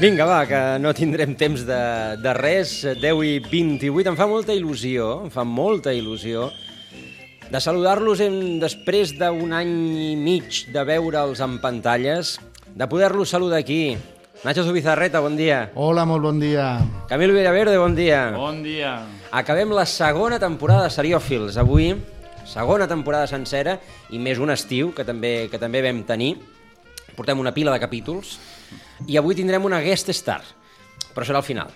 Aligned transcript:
Vinga, 0.00 0.24
va, 0.24 0.38
que 0.48 0.58
no 0.80 0.94
tindrem 0.96 1.34
temps 1.36 1.66
de, 1.68 1.80
de 2.22 2.32
res. 2.36 2.70
10 2.96 3.20
i 3.26 3.34
28. 3.44 4.08
Em 4.08 4.16
fa 4.16 4.26
molta 4.30 4.54
il·lusió, 4.56 5.10
em 5.26 5.32
fa 5.32 5.44
molta 5.44 5.92
il·lusió 5.92 6.46
de 7.50 7.60
saludar-los 7.60 8.22
en- 8.24 8.60
després 8.62 9.12
d'un 9.18 9.52
any 9.52 9.72
i 10.00 10.14
mig 10.16 10.62
de 10.72 10.84
veure'ls 10.88 11.42
en 11.44 11.58
pantalles, 11.60 12.38
de 12.72 12.86
poder-los 12.88 13.28
saludar 13.28 13.58
aquí. 13.60 13.96
Nacho 14.44 14.64
Zubizarreta, 14.64 15.20
bon 15.20 15.36
dia. 15.36 15.66
Hola, 15.74 16.06
molt 16.08 16.22
bon 16.24 16.38
dia. 16.40 16.78
Camil 17.10 17.34
Villaverde, 17.36 17.76
bon 17.76 17.94
dia. 17.94 18.30
Bon 18.32 18.62
dia. 18.64 18.94
Acabem 19.36 19.68
la 19.76 19.84
segona 19.84 20.38
temporada 20.40 20.86
de 20.86 20.94
Seriòfils. 20.94 21.58
Avui, 21.60 21.90
segona 22.48 22.88
temporada 22.88 23.26
sencera 23.28 23.76
i 24.08 24.18
més 24.18 24.40
un 24.40 24.48
estiu, 24.54 24.94
que 24.96 25.04
també, 25.04 25.50
que 25.52 25.60
també 25.60 25.82
vam 25.84 26.00
tenir. 26.08 26.38
Portem 27.18 27.36
una 27.42 27.52
pila 27.52 27.74
de 27.74 27.82
capítols 27.84 28.38
i 29.06 29.16
avui 29.20 29.36
tindrem 29.38 29.64
una 29.64 29.80
guest 29.84 30.10
star, 30.16 30.42
però 31.14 31.26
serà 31.26 31.40
al 31.40 31.46
final. 31.46 31.70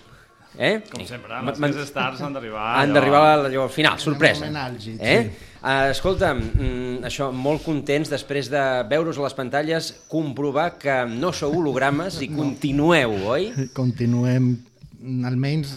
Eh? 0.55 0.79
Com 0.87 1.03
sempre, 1.03 1.41
les 1.43 1.59
guest 1.59 1.89
stars 1.89 2.21
han 2.23 2.35
d'arribar 2.35 2.61
Han 2.79 2.93
d'arribar 2.95 3.23
al, 3.33 3.57
final, 3.69 3.99
sorpresa. 3.99 4.47
àlgid, 4.47 5.01
eh? 5.01 5.17
sí. 5.25 5.51
Uh, 5.65 5.89
escolta, 5.89 6.29
mm, 6.37 7.01
això, 7.09 7.31
molt 7.33 7.63
contents 7.65 8.11
després 8.11 8.51
de 8.53 8.61
veure-us 8.87 9.17
a 9.17 9.25
les 9.25 9.33
pantalles, 9.33 9.87
comprovar 10.11 10.67
que 10.77 10.99
no 11.09 11.33
sou 11.33 11.57
hologrames 11.57 12.19
i 12.21 12.29
continueu, 12.29 13.17
oi? 13.33 13.49
Continuem 13.73 14.53
almenys 15.25 15.73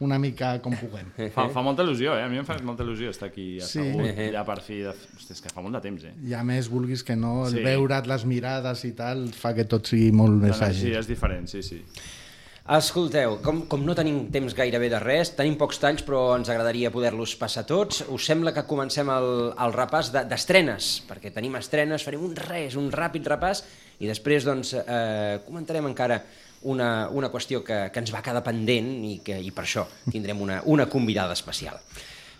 una 0.00 0.18
mica 0.18 0.54
com 0.64 0.72
puguem. 0.76 1.10
Fa, 1.36 1.48
fa 1.52 1.62
molta 1.62 1.84
il·lusió, 1.84 2.14
eh? 2.16 2.22
A 2.24 2.28
mi 2.32 2.38
em 2.40 2.46
fa 2.48 2.56
molta 2.64 2.82
il·lusió 2.86 3.10
estar 3.12 3.28
aquí 3.28 3.58
Sí. 3.60 3.80
assegut, 3.82 4.20
ja 4.36 4.44
per 4.48 4.60
fi. 4.64 4.80
De... 4.86 4.94
Hosti, 5.16 5.32
és 5.36 5.42
que 5.44 5.52
fa 5.52 5.60
molt 5.64 5.76
de 5.76 5.82
temps, 5.84 6.04
eh? 6.08 6.14
I 6.28 6.34
a 6.38 6.44
més, 6.44 6.70
vulguis 6.72 7.04
que 7.04 7.16
no, 7.16 7.46
el 7.46 7.58
Sí. 7.58 7.64
veure't 7.66 8.08
les 8.08 8.24
mirades 8.24 8.84
i 8.88 8.94
tal 8.96 9.28
fa 9.36 9.52
que 9.54 9.64
tot 9.68 9.86
sigui 9.86 10.10
molt 10.12 10.40
més 10.40 10.60
àgil. 10.64 10.96
és 10.96 11.06
diferent, 11.10 11.46
sí, 11.52 11.62
sí. 11.62 11.82
Escolteu, 12.70 13.38
com, 13.42 13.62
com 13.66 13.82
no 13.82 13.94
tenim 13.98 14.28
temps 14.30 14.52
gairebé 14.54 14.86
de 14.92 14.98
res, 15.02 15.32
tenim 15.34 15.56
pocs 15.58 15.80
talls 15.82 16.04
però 16.06 16.36
ens 16.36 16.46
agradaria 16.52 16.92
poder-los 16.94 17.32
passar 17.40 17.64
tots, 17.66 18.04
us 18.14 18.26
sembla 18.28 18.52
que 18.54 18.62
comencem 18.68 19.08
el, 19.10 19.30
el 19.58 19.72
repàs 19.74 20.12
de- 20.14 20.22
d'estrenes, 20.30 20.90
perquè 21.08 21.32
tenim 21.34 21.56
estrenes, 21.58 22.04
farem 22.06 22.22
un 22.28 22.36
res, 22.36 22.76
un 22.78 22.92
ràpid 22.94 23.26
repàs 23.32 23.64
i 23.98 24.06
després 24.06 24.46
doncs, 24.46 24.74
eh, 24.78 25.40
comentarem 25.48 25.88
encara 25.90 26.20
una, 26.62 27.08
una 27.08 27.30
qüestió 27.30 27.64
que, 27.64 27.88
que 27.92 28.02
ens 28.02 28.12
va 28.12 28.22
quedar 28.24 28.42
pendent 28.44 28.90
i, 29.06 29.18
que, 29.24 29.38
i 29.40 29.50
per 29.54 29.64
això 29.64 29.86
tindrem 30.10 30.40
una, 30.42 30.60
una 30.66 30.86
convidada 30.90 31.36
especial. 31.36 31.80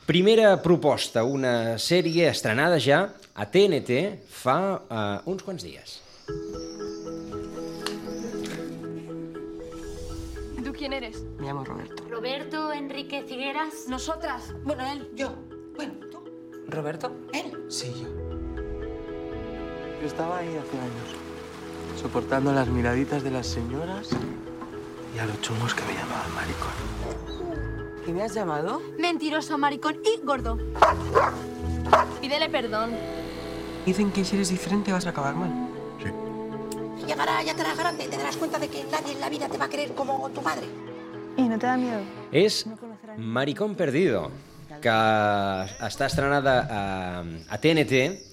Primera 0.07 0.57
proposta, 0.63 1.23
una 1.25 1.79
sèrie 1.79 2.29
estrenada 2.29 2.81
ja 2.83 3.05
a 3.35 3.47
TNT 3.47 4.01
fa 4.27 4.57
eh, 4.83 5.31
uns 5.31 5.45
quants 5.47 5.63
dies. 5.65 6.01
¿Y 10.59 10.63
tú 10.63 10.73
quién 10.73 10.93
eres? 10.93 11.23
Me 11.39 11.47
llamo 11.47 11.65
Roberto. 11.65 12.05
Roberto 12.11 12.73
Enrique 12.73 13.23
Figueras. 13.23 13.87
Nosotras. 13.89 14.53
Bueno, 14.65 14.85
él, 14.91 15.09
yo. 15.15 15.33
Bueno, 15.77 15.95
tú. 16.11 16.19
¿Roberto? 16.69 17.13
Él. 17.33 17.57
Sí, 17.69 17.93
yo. 18.03 18.09
Yo 20.01 20.07
estaba 20.07 20.39
ahí 20.39 20.49
hace 20.49 20.79
años, 20.79 21.30
soportando 22.01 22.53
las 22.53 22.69
miraditas 22.69 23.23
de 23.23 23.31
las 23.31 23.47
señoras 23.47 24.11
y 25.15 25.19
a 25.19 25.27
los 25.27 25.41
chungos 25.41 25.75
que 25.75 25.83
me 25.85 25.95
llamaban 25.95 26.35
maricón. 26.35 28.05
¿Qué 28.05 28.13
me 28.13 28.23
has 28.23 28.35
llamado? 28.35 28.81
Mentiroso, 28.99 29.59
maricón 29.59 29.97
y 30.05 30.25
gordo. 30.25 30.59
Pídele 32.21 32.49
perdón. 32.49 32.91
Dicen 33.87 34.11
que 34.13 34.25
si 34.25 34.37
eres 34.37 34.49
diferente 34.51 34.93
vas 34.93 35.07
a 35.07 35.11
acabar 35.11 35.35
mal. 35.35 35.51
Llegará, 37.07 37.43
ya 37.43 37.55
te 37.55 37.63
harás 37.63 37.79
grande 37.79 38.05
y 38.05 38.09
te 38.09 38.17
darás 38.17 38.37
cuenta 38.37 38.59
de 38.59 38.69
que 38.69 38.85
nadie 38.85 39.13
en 39.13 39.21
la 39.21 39.29
vida 39.29 39.49
te 39.49 39.59
va 39.59 39.65
a 39.65 39.69
querer 39.69 39.95
como 39.95 40.29
tu 40.31 40.43
madre. 40.43 40.67
¿Y 41.37 41.43
no 41.43 41.59
te 41.59 41.67
da 41.67 41.77
miedo? 41.77 42.01
és 42.33 42.67
Maricón 43.19 43.75
Perdido, 43.75 44.31
que 44.81 44.95
està 45.83 46.07
estrenada 46.07 46.55
a, 46.71 46.81
a 47.51 47.59
TNT 47.59 48.30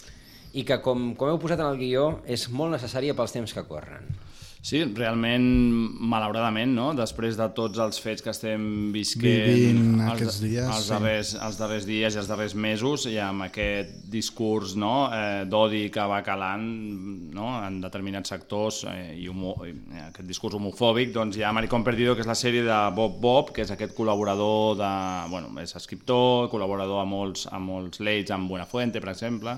i 0.57 0.65
que, 0.65 0.79
com, 0.83 1.11
com 1.17 1.29
heu 1.29 1.41
posat 1.41 1.61
en 1.61 1.69
el 1.69 1.77
guió, 1.81 2.07
és 2.25 2.47
molt 2.49 2.73
necessària 2.73 3.15
pels 3.17 3.35
temps 3.35 3.53
que 3.53 3.65
corren. 3.69 4.07
Sí, 4.67 4.81
realment, 4.97 5.43
malauradament, 6.11 6.73
no? 6.75 6.89
després 6.97 7.37
de 7.39 7.45
tots 7.55 7.79
els 7.79 7.99
fets 8.03 8.23
que 8.25 8.33
estem 8.33 8.63
visquent 8.91 9.45
Vivint 9.47 10.01
els, 10.01 10.09
aquests 10.15 10.39
dies, 10.41 10.65
els, 10.65 10.87
sí. 10.87 10.91
darrers, 10.91 11.33
els 11.45 11.59
darrers 11.61 11.85
dies 11.87 12.17
i 12.17 12.19
els 12.19 12.27
darrers 12.27 12.55
mesos, 12.57 13.05
i 13.07 13.15
amb 13.23 13.45
aquest 13.45 13.93
discurs 14.11 14.73
no? 14.75 14.91
eh, 15.15 15.45
d'odi 15.47 15.85
que 15.93 16.03
va 16.11 16.19
calant 16.25 16.65
no? 17.37 17.47
en 17.61 17.79
determinats 17.85 18.33
sectors 18.33 18.81
eh, 18.91 19.13
i, 19.21 19.29
homo, 19.31 19.53
i 19.63 19.71
aquest 20.09 20.27
discurs 20.27 20.57
homofòbic, 20.59 21.13
doncs 21.15 21.39
hi 21.39 21.45
ha 21.47 21.53
Maricón 21.55 21.85
Perdido, 21.87 22.17
que 22.17 22.25
és 22.25 22.31
la 22.31 22.35
sèrie 22.35 22.65
de 22.67 22.79
Bob 22.97 23.21
Bob, 23.23 23.53
que 23.55 23.63
és 23.63 23.71
aquest 23.71 23.95
col·laborador 23.95 24.75
de... 24.81 24.89
Bueno, 25.31 25.53
és 25.63 25.77
escriptor, 25.79 26.49
col·laborador 26.51 27.05
a 27.05 27.07
molts, 27.07 27.47
a 27.47 27.61
molts 27.61 28.03
leits, 28.03 28.35
amb 28.35 28.51
Buenafuente, 28.51 28.99
per 28.99 29.13
exemple, 29.13 29.55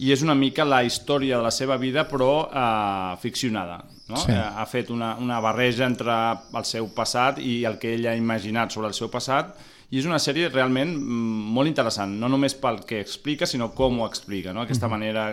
i 0.00 0.12
és 0.14 0.22
una 0.24 0.34
mica 0.34 0.64
la 0.64 0.82
història 0.86 1.36
de 1.36 1.44
la 1.44 1.52
seva 1.52 1.76
vida, 1.80 2.06
però 2.08 2.48
eh, 2.48 3.16
ficcionada. 3.20 3.82
No? 4.08 4.18
Sí. 4.18 4.32
Eh, 4.32 4.38
ha 4.38 4.64
fet 4.66 4.90
una, 4.90 5.14
una 5.20 5.40
barreja 5.44 5.86
entre 5.86 6.14
el 6.56 6.64
seu 6.66 6.88
passat 6.96 7.38
i 7.44 7.60
el 7.68 7.76
que 7.78 7.92
ell 7.94 8.08
ha 8.08 8.16
imaginat 8.18 8.72
sobre 8.74 8.88
el 8.90 8.96
seu 8.96 9.10
passat, 9.12 9.52
i 9.90 9.98
és 9.98 10.06
una 10.06 10.20
sèrie 10.22 10.48
realment 10.52 10.92
mm, 10.94 11.50
molt 11.54 11.68
interessant, 11.68 12.12
no 12.22 12.30
només 12.30 12.54
pel 12.58 12.80
que 12.86 13.00
explica, 13.02 13.46
sinó 13.50 13.72
com 13.74 13.98
ho 14.00 14.06
explica, 14.06 14.54
no? 14.54 14.62
aquesta 14.62 14.88
manera 14.88 15.32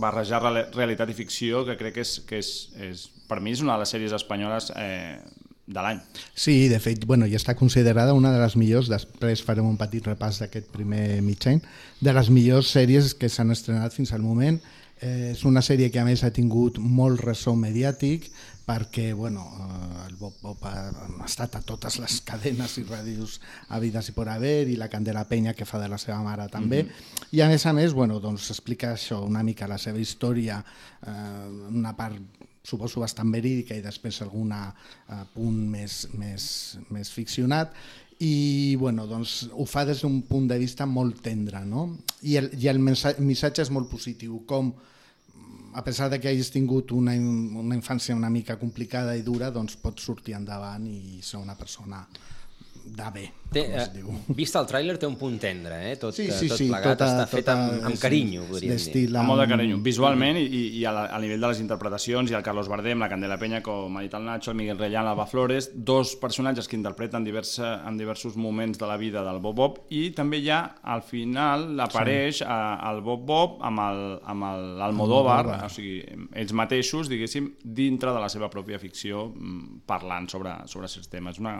barrejar 0.00 0.42
reali- 0.44 0.66
realitat 0.76 1.10
i 1.10 1.16
ficció, 1.16 1.64
que 1.64 1.78
crec 1.80 1.96
que 1.96 2.04
és, 2.04 2.18
que 2.28 2.40
és, 2.42 2.50
és 2.84 3.06
per 3.28 3.40
mi 3.40 3.54
és 3.56 3.64
una 3.64 3.78
de 3.78 3.84
les 3.84 3.94
sèries 3.96 4.12
espanyoles 4.12 4.70
eh, 4.76 5.16
de 5.66 5.80
l'any. 5.80 6.00
Sí, 6.34 6.68
de 6.68 6.78
fet, 6.82 7.06
bueno, 7.06 7.26
ja 7.30 7.38
està 7.38 7.54
considerada 7.58 8.14
una 8.18 8.32
de 8.34 8.40
les 8.42 8.56
millors, 8.58 8.90
després 8.90 9.44
farem 9.46 9.68
un 9.68 9.78
petit 9.80 10.04
repàs 10.06 10.42
d'aquest 10.42 10.70
primer 10.74 11.22
mig 11.22 11.46
any, 11.46 11.62
de 12.00 12.14
les 12.14 12.30
millors 12.30 12.72
sèries 12.74 13.14
que 13.14 13.30
s'han 13.30 13.54
estrenat 13.54 13.94
fins 13.94 14.12
al 14.12 14.24
moment. 14.26 14.58
Eh, 15.02 15.32
és 15.32 15.42
una 15.48 15.62
sèrie 15.66 15.90
que 15.90 15.98
a 15.98 16.06
més 16.06 16.22
ha 16.22 16.30
tingut 16.30 16.76
molt 16.78 17.24
ressò 17.24 17.56
mediàtic 17.58 18.28
perquè 18.62 19.08
bueno, 19.18 19.42
eh, 19.42 20.06
el 20.06 20.14
Bob 20.20 20.36
Bob 20.44 20.62
ha, 20.68 20.92
estat 21.26 21.56
a 21.58 21.62
totes 21.66 21.98
les 21.98 22.20
cadenes 22.22 22.76
i 22.78 22.84
ràdios 22.86 23.40
havides 23.74 24.12
i 24.12 24.14
por 24.14 24.30
haver 24.30 24.68
i 24.70 24.76
la 24.78 24.86
Candela 24.92 25.24
Penya 25.26 25.56
que 25.58 25.66
fa 25.66 25.80
de 25.82 25.90
la 25.90 25.98
seva 25.98 26.20
mare 26.22 26.46
també 26.52 26.84
i 27.34 27.42
a 27.42 27.50
més 27.50 27.66
a 27.66 27.74
més 27.74 27.96
bueno, 27.98 28.20
doncs 28.22 28.52
explica 28.54 28.92
això 28.94 29.18
una 29.26 29.42
mica 29.42 29.66
la 29.66 29.80
seva 29.82 29.98
història 29.98 30.62
eh, 30.62 31.50
una 31.74 31.96
part 31.98 32.46
suposo 32.62 33.02
bastant 33.02 33.32
verídica 33.34 33.74
i 33.74 33.82
després 33.84 34.22
alguna 34.22 34.68
eh, 34.70 35.22
punt 35.34 35.58
més, 35.72 36.06
més, 36.14 36.46
més 36.94 37.10
ficcionat 37.10 37.74
i 38.22 38.76
bueno, 38.78 39.08
doncs, 39.10 39.48
ho 39.50 39.66
fa 39.66 39.82
des 39.88 40.04
d'un 40.04 40.20
punt 40.28 40.46
de 40.50 40.58
vista 40.60 40.86
molt 40.86 41.22
tendre 41.24 41.64
no? 41.66 41.88
i 42.22 42.36
el, 42.38 42.52
i 42.58 42.70
el 42.70 42.78
missatge 42.78 43.64
és 43.64 43.72
molt 43.74 43.90
positiu 43.90 44.44
com 44.46 44.70
a 45.74 45.82
pesar 45.82 46.10
de 46.12 46.20
que 46.20 46.28
hagis 46.28 46.52
tingut 46.52 46.92
una, 46.92 47.14
una 47.16 47.74
infància 47.74 48.14
una 48.14 48.30
mica 48.30 48.58
complicada 48.60 49.16
i 49.16 49.24
dura, 49.26 49.50
doncs 49.50 49.78
pots 49.80 50.04
sortir 50.04 50.36
endavant 50.36 50.86
i 50.86 51.22
ser 51.24 51.40
una 51.40 51.56
persona 51.58 52.04
de 52.84 53.10
bé, 53.14 53.30
Té, 53.52 53.66
com 53.66 53.74
es 53.78 53.88
eh, 53.88 53.92
diu. 53.94 54.08
vist 54.34 54.56
el 54.56 54.64
tràiler, 54.66 54.94
té 54.98 55.06
un 55.06 55.14
punt 55.20 55.34
tendre, 55.38 55.76
eh? 55.92 55.96
tot, 56.00 56.14
Sí, 56.16 56.24
eh, 56.26 56.32
sí, 56.32 56.48
tot 56.48 56.56
sí, 56.58 56.68
plegat 56.70 56.96
tota- 56.98 57.06
està 57.08 57.26
fet 57.28 57.44
tota 57.44 57.52
amb, 57.52 57.84
amb 57.84 57.92
és 57.94 58.00
carinyo, 58.00 58.42
podríem 58.48 58.70
dir. 58.70 58.78
d'estil 58.78 59.16
Amb 59.16 59.28
molt 59.28 59.40
de 59.40 59.44
amb- 59.46 59.52
carinyo, 59.54 59.78
visualment 59.84 60.38
i, 60.40 60.46
i 60.80 60.84
a, 60.88 60.92
la, 60.92 61.02
a 61.14 61.18
nivell 61.20 61.40
de 61.40 61.48
les 61.52 61.60
interpretacions, 61.60 62.30
i 62.30 62.34
el 62.34 62.42
Carlos 62.42 62.68
Bardem, 62.68 62.98
la 62.98 63.08
Candela 63.08 63.36
Penya, 63.38 63.60
com 63.62 63.96
ha 63.96 64.02
dit 64.02 64.14
el 64.14 64.24
Nacho, 64.24 64.50
el 64.50 64.56
Miguel 64.56 64.78
Reyán, 64.78 65.04
l'Alba 65.04 65.26
Flores, 65.26 65.70
dos 65.74 66.16
personatges 66.16 66.66
que 66.68 66.76
interpreten 66.76 67.24
diversa, 67.24 67.82
en 67.86 67.98
diversos 67.98 68.36
moments 68.36 68.78
de 68.78 68.86
la 68.86 68.96
vida 68.96 69.22
del 69.22 69.38
Bob 69.40 69.54
Bob, 69.56 69.78
i 69.90 70.10
també 70.12 70.42
ja 70.42 70.76
al 70.82 71.02
final 71.02 71.78
apareix 71.80 72.38
sí. 72.38 72.44
el 72.48 73.00
Bob 73.02 73.26
Bob 73.26 73.58
amb 73.62 73.78
el- 73.80 74.18
amb 74.24 74.42
el- 74.44 74.78
l'Almodóvar, 74.78 75.40
Almodóvar. 75.44 75.66
o 75.66 75.68
sigui, 75.68 76.02
ells 76.34 76.52
mateixos, 76.52 77.08
diguéssim, 77.08 77.52
dintre 77.62 78.10
de 78.12 78.18
la 78.20 78.28
seva 78.28 78.48
pròpia 78.50 78.78
ficció, 78.78 79.28
mm, 79.28 79.82
parlant 79.86 80.28
sobre, 80.30 80.50
sobre 80.66 80.88
certs 80.88 81.08
temes. 81.08 81.38
Una 81.38 81.58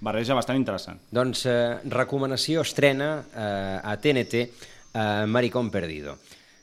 barreja 0.00 0.34
bastant 0.34 0.58
interessant. 0.58 1.00
Doncs 1.12 1.44
eh, 1.46 1.78
recomanació 1.92 2.62
estrena 2.64 3.10
eh, 3.34 3.80
a 3.84 3.96
TNT 4.00 4.34
eh, 4.44 5.26
Maricón 5.26 5.70
Perdido. 5.70 6.16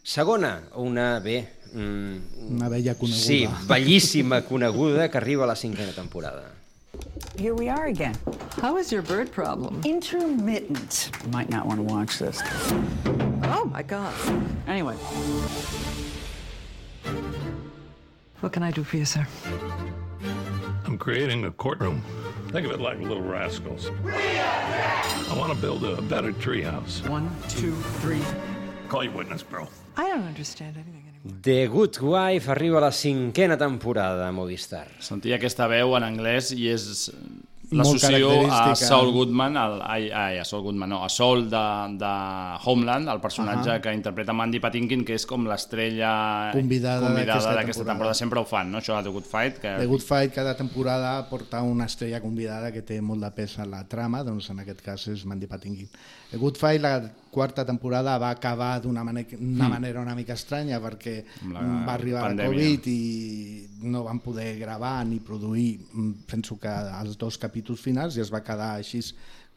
Segona, 0.04 0.62
una 0.76 1.20
bé... 1.20 1.54
Mm, 1.74 2.54
Una 2.56 2.70
vella 2.70 2.94
coneguda. 2.96 3.20
Sí, 3.22 3.42
bellíssima 3.68 4.42
coneguda 4.44 5.10
que 5.12 5.18
arriba 5.18 5.44
a 5.44 5.48
la 5.48 5.56
cinquena 5.56 5.92
temporada. 5.92 6.54
Here 7.38 7.52
we 7.54 7.68
are 7.70 7.90
again. 7.90 8.16
How 8.62 8.78
is 8.80 8.90
your 8.90 9.04
bird 9.04 9.30
problem? 9.32 9.82
Intermittent. 9.84 11.12
You 11.26 11.30
might 11.32 11.50
not 11.50 11.66
want 11.68 11.78
to 11.78 11.84
watch 11.94 12.18
this. 12.20 12.42
Oh 13.44 13.66
my 13.66 13.84
God. 13.84 14.14
Anyway, 14.66 14.96
What 18.40 18.54
can 18.54 18.64
I 18.64 18.72
do 18.72 18.84
for 18.84 18.98
you, 18.98 19.06
sir? 19.06 19.28
I'm 20.86 20.98
creating 20.98 21.44
a 21.46 21.52
courtroom. 21.52 22.02
Think 22.52 22.66
of 22.66 22.72
it 22.72 22.80
like 22.80 23.00
little 23.00 23.22
rascals. 23.22 23.92
I 24.06 25.36
want 25.38 25.54
to 25.54 25.60
build 25.60 25.84
a 25.84 26.02
better 26.04 26.32
treehouse. 26.32 27.08
one, 27.10 27.30
two, 27.50 27.76
three. 28.02 28.22
Call 28.90 29.04
your 29.04 29.14
witness, 29.14 29.44
bro. 29.44 29.68
I 29.98 30.08
don't 30.10 30.24
understand 30.26 30.76
anything 30.78 31.04
anymore. 31.08 31.40
The 31.42 31.68
Good 31.68 32.00
Wife 32.00 32.48
arriba 32.50 32.78
a 32.78 32.82
la 32.82 32.92
cinquena 32.92 33.58
temporada 33.58 34.28
a 34.28 34.32
Movistar. 34.32 34.88
Sentia 35.00 35.36
aquesta 35.36 35.68
veu 35.68 35.96
en 35.98 36.04
anglès 36.08 36.54
i 36.56 36.70
és 36.72 37.10
l'associo 37.72 38.30
a. 38.52 38.76
Saul 38.76 39.12
Goodman, 39.12 39.58
al, 39.58 39.82
ai, 39.84 40.10
ai, 40.10 40.38
a 40.40 40.46
Saul 40.46 40.64
Goodman, 40.64 40.90
no, 40.90 41.04
a 41.04 41.10
Saul 41.10 41.50
de, 41.50 41.64
de 42.00 42.12
Homeland, 42.64 43.10
el 43.10 43.20
personatge 43.20 43.72
Ahà. 43.74 43.82
que 43.82 43.94
interpreta 43.94 44.34
Mandy 44.34 44.60
Patinkin, 44.64 45.04
que 45.06 45.18
és 45.18 45.26
com 45.28 45.46
l'estrella 45.50 46.52
Convidada 46.54 47.08
convidada 47.08 47.54
d'aquesta 47.56 47.84
temporada. 47.84 47.92
temporada. 47.92 48.14
Sempre 48.14 48.40
ho 48.40 48.46
fan, 48.46 48.72
no? 48.72 48.80
Això 48.80 48.96
de 48.98 49.04
The 49.10 49.14
Good 49.16 49.28
Fight. 49.28 49.60
Que... 49.60 49.76
The 49.80 49.86
Good 49.86 50.06
Fight 50.06 50.34
cada 50.34 50.56
temporada 50.56 51.30
porta 51.30 51.62
una 51.62 51.86
estrella 51.86 52.22
convidada 52.22 52.72
que 52.72 52.82
té 52.82 53.02
molt 53.02 53.24
de 53.24 53.32
pes 53.36 53.58
a 53.60 53.66
la 53.66 53.84
trama, 53.88 54.24
doncs 54.24 54.50
en 54.54 54.64
aquest 54.64 54.82
cas 54.86 55.08
és 55.12 55.26
Mandy 55.26 55.48
Patinkin. 55.48 55.90
The 56.32 56.38
Good 56.38 56.58
Fight, 56.60 56.82
la 56.82 57.02
quarta 57.38 57.64
temporada, 57.66 58.18
va 58.18 58.32
acabar 58.34 58.82
d'una 58.82 59.04
manera, 59.06 59.38
una 59.38 59.68
Mm. 59.68 59.72
manera 59.76 60.02
una 60.02 60.16
mica 60.18 60.34
estranya 60.34 60.80
perquè 60.82 61.16
va 61.54 61.94
arribar 61.94 62.24
pandèmia. 62.26 62.50
la 62.50 62.52
Covid 62.52 62.88
i 62.90 63.70
no 63.86 64.04
van 64.04 64.20
poder 64.26 64.58
gravar 64.60 65.06
ni 65.06 65.20
produir, 65.20 65.78
mm, 65.94 66.12
penso 66.26 66.58
que 66.60 66.68
els 67.02 67.18
dos 67.18 67.38
capítols 67.38 67.80
finals 67.86 68.18
i 68.18 68.22
es 68.26 68.34
va 68.34 68.42
quedar 68.44 68.74
així 68.80 69.02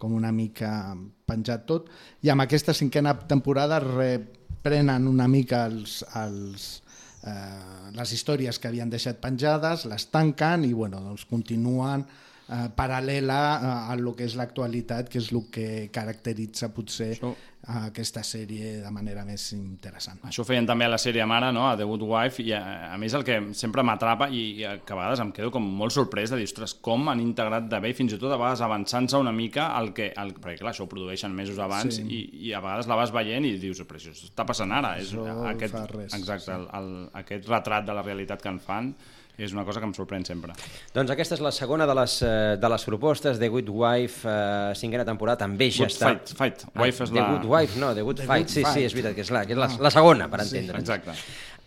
com 0.01 0.13
una 0.17 0.31
mica 0.33 0.95
penjat 1.27 1.67
tot. 1.67 1.89
I 2.23 2.31
amb 2.33 2.41
aquesta 2.47 2.73
cinquena 2.73 3.13
temporada 3.29 3.81
reprenen 3.81 5.07
una 5.09 5.27
mica 5.29 5.67
els, 5.67 6.01
els, 6.17 6.83
eh, 7.25 7.91
les 7.97 8.13
històries 8.17 8.59
que 8.59 8.69
havien 8.69 8.91
deixat 8.91 9.21
penjades, 9.21 9.85
les 9.87 10.07
tanquen 10.11 10.65
i 10.65 10.73
bueno, 10.73 11.01
doncs 11.05 11.27
continuen 11.29 12.07
eh, 12.51 12.67
paral·lela 12.75 13.37
a, 13.61 13.75
a 13.93 13.97
lo 13.97 14.15
que 14.17 14.25
és 14.27 14.35
l'actualitat, 14.35 15.09
que 15.13 15.21
és 15.21 15.29
el 15.31 15.45
que 15.55 15.67
caracteritza 15.95 16.73
potser 16.75 17.13
Això- 17.15 17.35
aquesta 17.69 18.23
sèrie 18.25 18.79
de 18.81 18.91
manera 18.91 19.23
més 19.29 19.43
interessant. 19.53 20.19
Això 20.27 20.41
ho 20.43 20.47
feien 20.49 20.65
també 20.67 20.87
a 20.87 20.91
la 20.95 20.99
sèrie 20.99 21.27
mare, 21.29 21.51
no? 21.53 21.67
a 21.69 21.77
The 21.77 21.85
Good 21.85 22.03
Wife, 22.09 22.43
i 22.43 22.55
a, 22.57 22.61
a 22.95 22.97
més 22.99 23.13
el 23.15 23.25
que 23.27 23.37
sempre 23.59 23.85
m'atrapa 23.87 24.31
i, 24.33 24.41
i 24.63 24.65
que 24.87 24.95
a 24.95 24.99
vegades 24.99 25.21
em 25.21 25.31
quedo 25.37 25.51
com 25.55 25.67
molt 25.81 25.93
sorprès 25.95 26.33
de 26.33 26.39
dir, 26.41 26.49
ostres, 26.49 26.75
com 26.81 27.09
han 27.13 27.21
integrat 27.21 27.69
de 27.71 27.81
bé, 27.85 27.93
i 27.93 27.99
fins 27.99 28.17
i 28.17 28.19
tot 28.23 28.33
a 28.33 28.41
vegades 28.41 28.65
avançant-se 28.65 29.21
una 29.21 29.33
mica 29.37 29.69
el 29.79 29.93
que, 29.97 30.09
el, 30.17 30.33
perquè 30.41 30.63
clar, 30.65 30.73
això 30.75 30.89
ho 30.89 30.91
produeixen 30.91 31.37
mesos 31.37 31.61
abans 31.61 32.01
Sí. 32.01 32.05
i, 32.09 32.21
i 32.49 32.53
a 32.57 32.61
vegades 32.65 32.89
la 32.91 32.97
vas 32.99 33.13
veient 33.13 33.45
i 33.45 33.55
dius, 33.61 33.81
però 33.85 34.01
això 34.01 34.13
està 34.17 34.47
passant 34.49 34.73
ara. 34.73 34.97
És, 34.99 35.13
Això 35.13 35.25
aquest, 35.53 35.75
fa 35.77 35.87
res, 35.91 36.15
exacte, 36.17 36.53
el, 36.57 36.69
el, 36.81 36.93
aquest 37.25 37.49
retrat 37.51 37.87
de 37.89 37.97
la 37.97 38.03
realitat 38.07 38.41
que 38.43 38.49
en 38.49 38.61
fan 38.63 38.95
és 39.41 39.55
una 39.57 39.63
cosa 39.65 39.81
que 39.81 39.87
em 39.89 39.93
sorprèn 39.97 40.21
sempre. 40.29 40.53
Doncs 40.93 41.15
aquesta 41.15 41.33
és 41.39 41.41
la 41.41 41.49
segona 41.57 41.87
de 41.89 41.95
les, 41.97 42.19
eh, 42.29 42.59
de 42.61 42.69
les 42.69 42.83
propostes, 42.85 43.39
The 43.41 43.49
Good 43.49 43.71
Wife, 43.73 44.29
eh, 44.29 44.75
cinquena 44.77 45.07
temporada, 45.09 45.39
també 45.47 45.71
ja 45.73 45.87
Good 45.87 45.95
està... 45.95 46.11
Fight, 46.11 46.35
Fight. 46.37 46.65
Wife 46.77 47.07
és 47.07 47.15
The 47.15 47.23
la- 47.23 47.31
Good 47.39 47.47
Wife, 47.51 47.79
no, 47.83 47.93
The 47.95 48.03
Good 48.07 48.23
The 48.23 48.27
Fight, 48.31 48.47
Good 48.47 48.55
sí, 48.55 48.61
sí, 48.63 48.67
Fight. 48.71 48.87
és 48.87 48.95
veritat 48.95 49.15
que 49.19 49.25
és 49.27 49.31
la, 49.35 49.45
que 49.47 49.53
és 49.57 49.59
la, 49.59 49.67
Ah. 49.67 49.79
la 49.89 49.91
segona, 49.91 50.29
per 50.31 50.41
Sí, 50.45 50.57
entendre'ns. 50.59 50.87
Exacte. 50.89 51.17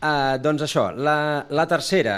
Uh, 0.04 0.36
doncs 0.44 0.62
això, 0.66 0.90
la, 0.96 1.46
la 1.50 1.64
tercera, 1.68 2.16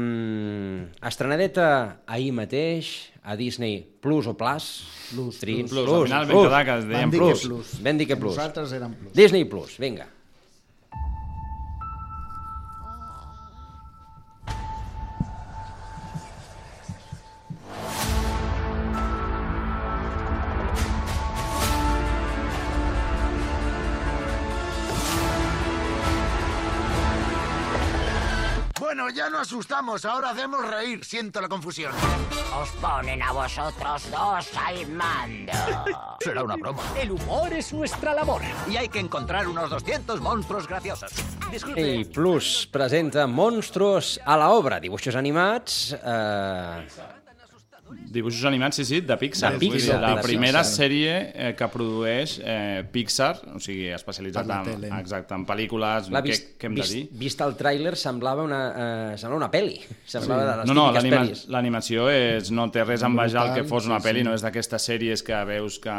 um, 0.00 0.86
estrenadeta 1.04 2.00
ahir 2.06 2.30
mateix 2.32 3.10
a 3.24 3.36
Disney 3.36 3.82
Plus 4.00 4.26
o 4.30 4.32
Plus? 4.38 4.70
Plus, 5.10 5.38
Trins, 5.42 5.70
Plus, 5.70 5.88
al 5.90 6.06
final 6.06 6.26
vam 6.30 6.44
quedar 6.46 6.62
que 6.64 6.78
es 6.78 6.88
deien 6.88 7.10
Plus. 7.12 7.42
plus. 7.46 7.74
Ben 7.82 7.98
dir 7.98 8.06
que 8.08 8.16
Plus. 8.16 8.36
Nosaltres 8.36 8.72
érem 8.78 8.94
plus. 8.94 9.12
Disney 9.12 9.44
Plus, 9.44 9.76
vinga. 9.78 10.06
Asustamos, 29.50 30.04
ahora 30.04 30.30
hacemos 30.30 30.64
reír. 30.64 31.04
Siento 31.04 31.40
la 31.40 31.48
confusión. 31.48 31.92
Os 32.56 32.68
ponen 32.80 33.20
a 33.20 33.32
vosotros 33.32 34.08
dos 34.08 34.48
al 34.56 34.86
mando. 34.86 35.52
Será 36.20 36.44
una 36.44 36.54
broma. 36.54 36.80
El 36.96 37.10
humor 37.10 37.52
es 37.52 37.72
nuestra 37.72 38.14
labor 38.14 38.42
y 38.70 38.76
hay 38.76 38.88
que 38.88 39.00
encontrar 39.00 39.48
unos 39.48 39.68
200 39.68 40.20
monstruos 40.20 40.68
graciosos. 40.68 41.10
Disculpe. 41.50 41.82
Disney 41.82 42.04
Plus 42.04 42.68
presenta 42.70 43.26
Monstruos 43.26 44.20
a 44.24 44.36
la 44.36 44.50
obra, 44.50 44.78
dibuixos 44.78 45.16
animats... 45.16 45.96
Eh, 46.00 46.86
Dibuixos 48.10 48.44
animats, 48.48 48.76
sí, 48.80 48.84
sí, 48.84 49.00
de 49.00 49.16
Pixar. 49.16 49.52
De 49.54 49.58
Pixar, 49.58 50.00
la 50.02 50.14
de 50.16 50.22
primera 50.22 50.62
Pixar. 50.62 50.76
sèrie 50.76 51.14
eh, 51.34 51.50
que 51.58 51.68
produeix 51.70 52.36
eh, 52.42 52.84
Pixar, 52.92 53.32
o 53.54 53.60
sigui, 53.62 53.88
especialitzat 53.94 54.46
la 54.48 54.60
en, 54.66 54.86
exacte, 54.98 55.34
en 55.34 55.44
pel·lícules, 55.46 56.10
què, 56.10 56.22
vist, 56.26 56.48
què 56.58 56.70
hem 56.70 56.78
de 56.78 56.82
vist, 56.82 56.96
dir? 56.96 57.04
vist 57.22 57.44
el 57.46 57.54
tràiler 57.58 57.94
semblava 57.98 58.46
una, 58.46 58.60
eh, 58.70 59.18
semblava 59.20 59.44
una 59.44 59.50
pel·li. 59.52 59.78
Semblava 60.06 60.46
de 60.48 60.56
les 60.60 60.70
No, 60.70 60.78
no, 60.78 60.86
l'animació 61.54 62.08
és, 62.10 62.50
no 62.54 62.66
té 62.74 62.84
res 62.86 63.04
a 63.04 63.10
envejar 63.12 63.48
el 63.48 63.54
que 63.60 63.68
fos 63.68 63.86
una 63.90 64.00
sí, 64.00 64.08
pel·li, 64.08 64.24
sí. 64.24 64.28
no 64.30 64.34
és 64.38 64.46
d'aquestes 64.46 64.90
sèries 64.90 65.22
que 65.26 65.44
veus 65.50 65.78
que 65.82 65.94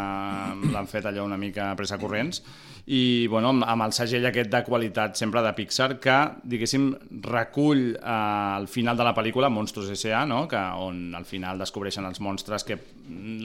l'han 0.72 0.92
fet 0.92 1.08
allò 1.12 1.26
una 1.28 1.40
mica 1.40 1.72
pressa 1.80 2.00
corrents, 2.02 2.44
i 2.86 3.28
bueno, 3.28 3.52
amb, 3.54 3.66
amb 3.68 3.86
el 3.86 3.94
segell 3.94 4.26
aquest 4.30 4.50
de 4.52 4.64
qualitat 4.66 5.20
sempre 5.20 5.44
de 5.46 5.52
Pixar, 5.58 5.90
que, 6.02 6.18
diguéssim, 6.54 6.90
recull 7.28 7.92
eh, 7.94 8.02
al 8.06 8.68
final 8.72 8.98
de 8.98 9.06
la 9.06 9.14
pel·lícula 9.18 9.52
Monstros 9.54 9.92
S.A., 9.94 10.24
no? 10.26 10.48
que, 10.50 10.62
on 10.82 11.14
al 11.18 11.28
final 11.30 11.62
descobreixen 11.62 12.08
els 12.10 12.22
monstres 12.24 12.66
que 12.68 12.80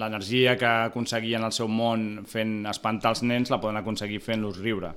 l'energia 0.00 0.56
que 0.56 0.72
aconseguien 0.88 1.44
al 1.44 1.54
seu 1.56 1.68
món 1.68 2.24
fent 2.28 2.64
espantar 2.70 3.12
els 3.14 3.22
nens 3.26 3.52
la 3.52 3.60
poden 3.60 3.82
aconseguir 3.82 4.22
fent-los 4.24 4.60
riure. 4.62 4.94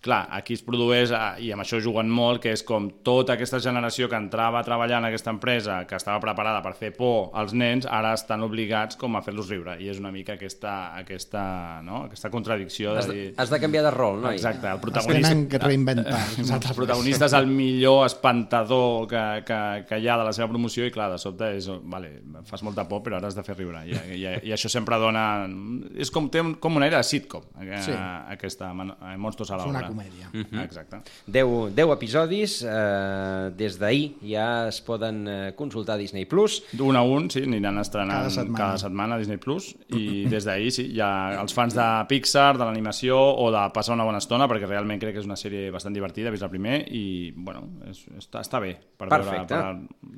Clar, 0.00 0.22
aquí 0.32 0.54
es 0.56 0.62
produeix, 0.64 1.10
eh, 1.12 1.42
i 1.44 1.50
amb 1.52 1.60
això 1.60 1.76
juguen 1.84 2.08
molt, 2.08 2.40
que 2.40 2.54
és 2.54 2.62
com 2.64 2.86
tota 3.04 3.34
aquesta 3.34 3.58
generació 3.60 4.08
que 4.08 4.16
entrava 4.16 4.60
a 4.60 4.64
treballar 4.64 4.96
en 5.02 5.10
aquesta 5.10 5.28
empresa, 5.28 5.82
que 5.86 5.98
estava 5.98 6.16
preparada 6.22 6.62
per 6.64 6.72
fer 6.78 6.88
por 6.96 7.28
als 7.36 7.52
nens, 7.52 7.84
ara 7.84 8.14
estan 8.16 8.40
obligats 8.46 8.96
com 8.96 9.16
a 9.16 9.20
fer-los 9.20 9.50
riure. 9.52 9.74
I 9.76 9.90
és 9.92 10.00
una 10.00 10.08
mica 10.10 10.38
aquesta, 10.38 10.94
aquesta, 10.96 11.82
no? 11.84 12.06
aquesta 12.06 12.30
contradicció 12.32 12.94
de 12.94 12.98
Has 13.02 13.08
de, 13.10 13.18
dir... 13.18 13.34
has 13.36 13.52
de 13.52 13.60
canviar 13.60 13.84
de 13.84 13.90
rol, 13.90 14.22
no? 14.22 14.30
Exacte, 14.32 14.70
el 14.72 14.80
protagonista... 14.80 15.34
que 15.50 15.58
reinventar. 15.58 16.16
Exacte, 16.38 16.72
el 16.72 16.80
protagonista 16.80 17.28
és 17.28 17.36
el 17.36 17.46
millor 17.52 18.06
espantador 18.06 19.06
que, 19.10 19.24
que, 19.44 19.60
que 19.88 20.00
hi 20.00 20.08
ha 20.08 20.16
de 20.16 20.24
la 20.30 20.32
seva 20.32 20.48
promoció 20.48 20.88
i 20.88 20.94
clar, 20.94 21.10
de 21.12 21.20
sobte 21.20 21.52
és, 21.58 21.68
vale, 21.84 22.14
fas 22.48 22.64
molta 22.64 22.86
por 22.88 23.04
però 23.04 23.20
ara 23.20 23.28
has 23.28 23.36
de 23.36 23.44
fer 23.44 23.58
riure 23.58 23.84
i, 23.84 23.96
i, 24.16 24.24
i 24.48 24.56
això 24.56 24.72
sempre 24.72 24.96
dona 25.00 25.44
és 25.92 26.08
com, 26.12 26.28
té 26.32 26.40
un, 26.40 26.54
com 26.62 26.80
una 26.80 26.88
era 26.88 27.02
de 27.02 27.08
sitcom 27.08 27.44
eh, 27.60 27.82
Sí. 27.84 27.92
aquesta 28.32 28.70
eh, 28.72 29.16
Monstros 29.20 29.50
a 29.52 29.60
l'obra 29.60 29.89
comèdia. 29.90 30.30
Mhm. 30.32 30.62
Exacte 30.64 31.02
10, 31.26 31.74
10 31.76 31.94
episodis, 31.96 32.56
eh, 32.62 33.50
des 33.58 33.78
d'ahir 33.80 34.14
ja 34.24 34.68
es 34.68 34.80
poden 34.86 35.22
eh, 35.28 35.52
consultar 35.58 35.96
a 35.96 36.00
Disney+. 36.00 36.26
Plus. 36.30 36.62
d'un 36.72 36.96
a 36.96 37.02
un, 37.02 37.28
sí, 37.30 37.42
aniran 37.46 37.78
estrenant 37.82 38.24
Cada 38.24 38.30
setmana. 38.30 38.58
cada 38.58 38.78
setmana 38.78 39.14
a 39.16 39.18
Disney 39.18 39.38
Plus 39.38 39.74
i 39.96 40.26
des 40.30 40.46
d'ahir 40.46 40.70
sí, 40.72 40.86
ha 41.00 41.40
els 41.40 41.54
fans 41.56 41.74
de 41.74 41.88
Pixar, 42.08 42.56
de 42.58 42.64
l'animació 42.64 43.18
o 43.18 43.50
de 43.50 43.64
passar 43.74 43.94
una 43.94 44.04
bona 44.06 44.18
estona 44.22 44.48
perquè 44.50 44.68
realment 44.68 45.00
crec 45.00 45.14
que 45.14 45.24
és 45.24 45.28
una 45.28 45.38
sèrie 45.38 45.70
bastant 45.74 45.94
divertida, 45.96 46.28
he 46.28 46.34
vist 46.34 46.44
la 46.46 46.52
primer 46.52 46.84
i 46.88 47.32
bueno, 47.34 47.66
és, 47.90 48.04
està, 48.18 48.44
està 48.44 48.60
bé 48.62 48.76
per, 48.96 49.08
veure, 49.10 49.44
per 49.46 49.64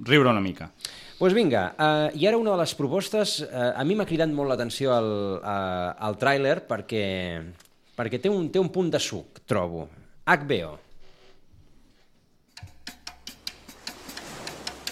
riure 0.08 0.30
una 0.30 0.42
mica 0.44 0.70
Doncs 1.22 1.30
pues 1.30 1.36
vinga, 1.38 1.60
eh, 1.78 2.18
i 2.18 2.26
ara 2.26 2.34
una 2.36 2.50
de 2.50 2.58
les 2.58 2.72
propostes, 2.74 3.36
eh, 3.46 3.72
a 3.76 3.84
mi 3.86 3.94
m'ha 3.94 4.06
cridat 4.08 4.32
molt 4.34 4.50
l'atenció 4.50 4.90
al, 4.90 5.10
eh, 5.38 5.92
al 6.08 6.16
tràiler 6.18 6.56
perquè, 6.66 7.04
perquè 7.96 8.20
té, 8.20 8.30
un, 8.32 8.48
té 8.50 8.58
un 8.60 8.70
punt 8.72 8.90
de 8.92 9.00
suc, 9.00 9.42
trobo. 9.46 9.88
HBO. 10.26 10.78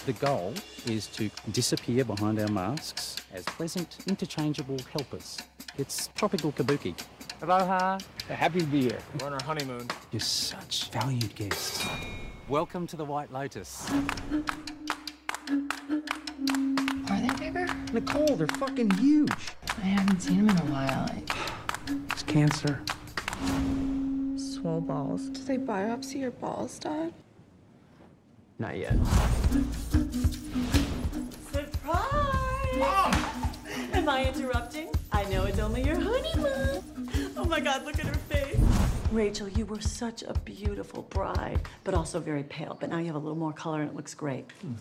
The 0.05 0.13
goal 0.13 0.53
is 0.87 1.07
to 1.17 1.29
disappear 1.51 2.03
behind 2.03 2.39
our 2.39 2.47
masks 2.47 3.17
as 3.33 3.43
pleasant, 3.45 3.97
interchangeable 4.07 4.79
helpers. 4.91 5.37
It's 5.77 6.09
tropical 6.15 6.51
kabuki. 6.51 6.95
Aloha. 7.41 7.99
Happy 8.27 8.59
to 8.59 8.65
be 8.65 8.81
here. 8.81 8.99
We're 9.19 9.27
on 9.27 9.33
our 9.33 9.43
honeymoon. 9.43 9.87
You're 10.11 10.19
such 10.19 10.89
valued 10.89 11.33
guests. 11.35 11.85
Welcome 12.49 12.87
to 12.87 12.97
the 12.97 13.05
White 13.05 13.31
Lotus. 13.31 13.89
Are 17.09 17.21
they 17.21 17.29
bigger? 17.37 17.67
Nicole, 17.93 18.35
they're 18.35 18.47
fucking 18.47 18.91
huge. 18.97 19.31
I 19.77 19.85
haven't 19.85 20.21
seen 20.21 20.45
them 20.45 20.57
in 20.57 20.67
a 20.67 20.71
while. 20.71 21.09
It's 21.15 21.50
cancer. 22.31 22.79
Swole 24.37 24.79
balls. 24.79 25.27
Did 25.29 25.45
they 25.47 25.57
biopsy 25.57 26.21
your 26.21 26.31
balls, 26.31 26.79
Dad? 26.79 27.11
Not 28.57 28.77
yet. 28.77 28.95
Surprise! 31.51 32.77
Mom! 32.77 33.13
Am 33.93 34.07
I 34.07 34.31
interrupting? 34.33 34.91
I 35.11 35.25
know 35.25 35.43
it's 35.43 35.59
only 35.59 35.83
your 35.83 35.99
honeymoon. 35.99 36.81
Oh 37.35 37.43
my 37.43 37.59
god, 37.59 37.83
look 37.83 37.99
at 37.99 38.05
her 38.05 38.13
face. 38.13 38.57
Rachel, 39.11 39.49
you 39.49 39.65
were 39.65 39.81
such 39.81 40.23
a 40.23 40.33
beautiful 40.45 41.01
bride, 41.09 41.59
but 41.83 41.93
also 41.93 42.21
very 42.21 42.43
pale. 42.43 42.77
But 42.79 42.91
now 42.91 42.99
you 42.99 43.07
have 43.07 43.15
a 43.15 43.19
little 43.19 43.35
more 43.35 43.51
color 43.51 43.81
and 43.81 43.89
it 43.89 43.95
looks 43.95 44.13
great. 44.13 44.45
Hmm. 44.61 44.75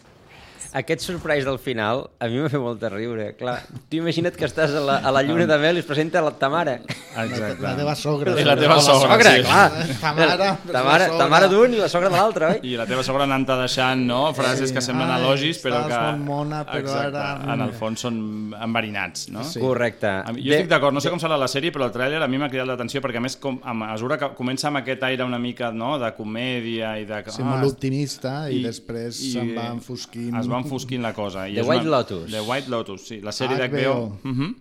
Aquest 0.72 1.00
surprise 1.02 1.44
del 1.48 1.58
final 1.58 2.04
a 2.20 2.28
mi 2.30 2.38
m'ha 2.38 2.48
fet 2.52 2.60
molta 2.62 2.88
riure. 2.92 3.32
Clar, 3.38 3.56
tu 3.90 3.96
imagina't 3.98 4.36
que 4.38 4.46
estàs 4.46 4.70
a 4.76 4.80
la, 4.84 4.98
a 5.02 5.10
la 5.10 5.22
lluna 5.26 5.46
de 5.50 5.58
mel 5.58 5.76
i 5.80 5.82
es 5.82 5.86
presenta 5.88 6.20
la, 6.22 6.30
ta 6.38 6.48
mare. 6.52 6.80
Exacte. 6.86 7.62
La 7.62 7.72
teva 7.76 7.94
sogra. 7.98 8.36
I 8.38 8.44
la 8.46 8.56
teva 8.56 8.76
O 8.76 8.80
sogra, 8.84 9.16
sogra, 9.16 9.32
sí. 9.34 9.42
clar. 9.42 9.86
Ta 10.00 10.12
mare, 10.14 10.36
ta 10.70 10.82
mare, 10.84 11.08
ta 11.18 11.26
mare 11.28 11.48
d'un 11.50 11.74
i 11.74 11.80
la 11.80 11.88
sogra 11.90 12.08
de 12.12 12.16
l'altre, 12.16 12.46
oi? 12.54 12.60
I 12.70 12.76
la 12.78 12.86
teva 12.86 13.02
sogra 13.06 13.24
anant-te 13.26 13.56
deixant 13.62 14.04
no? 14.06 14.20
frases 14.36 14.68
Sí. 14.70 14.74
que 14.76 14.82
semblen 14.84 15.10
Ai, 15.10 15.22
elogis, 15.24 15.58
però 15.64 15.80
estàs 15.82 15.96
que 15.96 16.00
molt 16.12 16.24
mona, 16.28 16.62
però 16.68 16.78
Exacte, 16.84 17.18
ara- 17.18 17.52
en 17.54 17.60
el 17.66 17.72
fons 17.74 18.00
són 18.06 18.20
enverinats. 18.60 19.28
No? 19.34 19.42
Sí. 19.44 19.58
Correcte. 19.60 20.10
Jo 20.38 20.54
estic 20.54 20.68
d'acord, 20.70 20.94
no 20.94 21.00
sé 21.02 21.10
com 21.10 21.18
serà 21.22 21.38
la 21.40 21.48
sèrie, 21.50 21.72
però 21.74 21.88
el 21.88 21.92
tràiler 21.94 22.22
a 22.22 22.28
mi 22.28 22.38
m'ha 22.38 22.48
cridat 22.52 22.68
l'atenció 22.70 23.00
perquè 23.02 23.18
a 23.18 23.24
més 23.24 23.36
com, 23.40 23.58
a 23.64 23.74
mesura 23.74 24.18
que 24.20 24.30
comença 24.38 24.68
amb 24.68 24.80
aquest 24.82 25.02
aire 25.08 25.24
una 25.24 25.38
mica 25.38 25.70
no, 25.72 25.96
de 25.98 26.12
comèdia 26.16 26.94
i 27.00 27.04
de... 27.08 27.22
Sí, 27.30 27.42
molt 27.46 27.66
optimista 27.72 28.48
i, 28.50 28.62
després 28.64 29.20
i 29.24 29.32
se'n 29.34 29.52
va 29.56 29.68
enfosquint. 29.74 30.36
Es 30.40 30.49
va 30.50 30.58
enfosquint 30.64 31.02
la 31.02 31.12
cosa. 31.14 31.46
I 31.48 31.54
The 31.54 31.60
és 31.64 31.66
White 31.70 31.90
Lotus. 31.90 32.30
The 32.30 32.40
White 32.46 32.68
Lotus, 32.72 33.06
sí. 33.08 33.20
La 33.24 33.32
sèrie 33.32 33.56
HBO. 33.56 33.70
d'HBO. 33.70 34.30
Uh 34.30 34.36
-huh. 34.38 34.54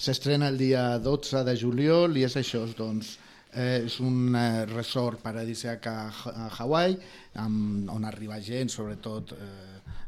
S'estrena 0.00 0.48
el 0.48 0.56
dia 0.58 0.98
12 0.98 1.44
de 1.44 1.56
juliol 1.60 2.16
i 2.16 2.24
és 2.24 2.36
això, 2.36 2.62
doncs, 2.76 3.18
eh, 3.52 3.82
és 3.84 4.00
un 4.00 4.34
eh, 4.34 4.64
resort 4.66 5.20
paradisíac 5.20 5.86
a, 5.86 6.10
Ha- 6.10 6.32
a 6.46 6.48
Hawaii, 6.58 6.96
amb, 7.34 7.90
on 7.90 8.04
arriba 8.04 8.40
gent, 8.40 8.70
sobretot 8.70 9.32
eh, 9.32 9.36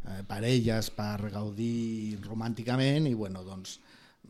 eh, 0.09 0.23
parelles 0.27 0.91
per 0.91 1.31
gaudir 1.31 2.19
romànticament 2.27 3.07
i 3.07 3.15
bueno, 3.15 3.43
doncs 3.45 3.81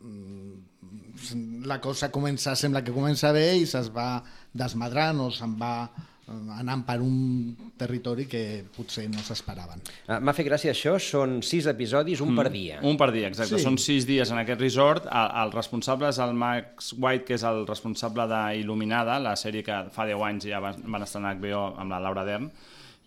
mm, 0.03 1.65
la 1.65 1.81
cosa 1.81 2.11
comença, 2.11 2.57
sembla 2.57 2.83
que 2.83 2.93
comença 2.93 3.31
bé 3.33 3.57
i 3.61 3.67
se's 3.67 3.91
va 3.95 4.23
desmadrant 4.53 5.21
o 5.21 5.31
se'n 5.31 5.55
va 5.59 5.75
eh, 5.85 6.09
anant 6.31 6.85
per 6.87 7.01
un 7.03 7.55
territori 7.79 8.29
que 8.31 8.63
potser 8.77 9.09
no 9.11 9.23
s'esperaven. 9.25 9.83
Ah, 10.07 10.21
M'ha 10.23 10.35
fet 10.37 10.47
gràcia 10.47 10.73
això, 10.73 10.95
són 11.03 11.41
sis 11.47 11.67
episodis, 11.71 12.23
un 12.25 12.37
per 12.39 12.49
dia. 12.53 12.79
Un 12.87 12.99
per 13.01 13.11
dia, 13.15 13.31
exacte. 13.33 13.59
Sí. 13.59 13.65
Són 13.67 13.79
sis 13.83 14.07
dies 14.09 14.31
en 14.31 14.39
aquest 14.43 14.63
resort. 14.63 15.09
El, 15.11 15.33
el 15.43 15.55
responsable 15.55 16.13
és 16.13 16.21
el 16.23 16.35
Max 16.39 16.93
White, 16.99 17.27
que 17.29 17.39
és 17.39 17.47
el 17.49 17.65
responsable 17.67 18.29
d'Il·luminada, 18.31 19.19
la 19.23 19.35
sèrie 19.39 19.67
que 19.67 19.83
fa 19.95 20.07
10 20.09 20.29
anys 20.29 20.47
ja 20.53 20.63
van, 20.63 20.79
van 20.95 21.09
estrenar 21.09 21.35
a 21.35 21.41
HBO 21.41 21.65
amb 21.83 21.97
la 21.97 22.01
Laura 22.07 22.25
Dern. 22.29 22.53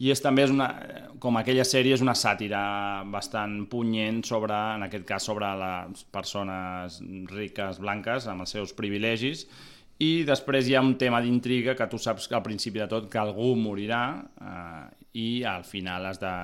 I 0.03 0.09
és 0.11 0.19
també 0.19 0.43
és 0.43 0.51
una, 0.51 0.67
com 1.23 1.37
aquella 1.39 1.63
sèrie, 1.63 1.95
és 1.95 2.03
una 2.03 2.17
sàtira 2.19 2.59
bastant 3.07 3.61
punyent 3.71 4.25
sobre, 4.27 4.51
en 4.75 4.83
aquest 4.89 5.05
cas, 5.07 5.23
sobre 5.23 5.47
les 5.61 6.03
persones 6.11 6.99
riques, 7.31 7.79
blanques, 7.79 8.27
amb 8.27 8.43
els 8.43 8.51
seus 8.57 8.75
privilegis, 8.75 9.45
i 10.03 10.25
després 10.27 10.67
hi 10.67 10.75
ha 10.75 10.83
un 10.83 10.97
tema 10.99 11.21
d'intriga 11.23 11.75
que 11.77 11.87
tu 11.87 11.99
saps 12.01 12.27
que 12.27 12.35
al 12.35 12.43
principi 12.43 12.81
de 12.81 12.87
tot 12.91 13.07
que 13.11 13.19
algú 13.21 13.53
morirà 13.55 14.03
eh, 14.41 15.05
i 15.15 15.27
al 15.47 15.63
final 15.63 16.09
has 16.09 16.19
de, 16.19 16.35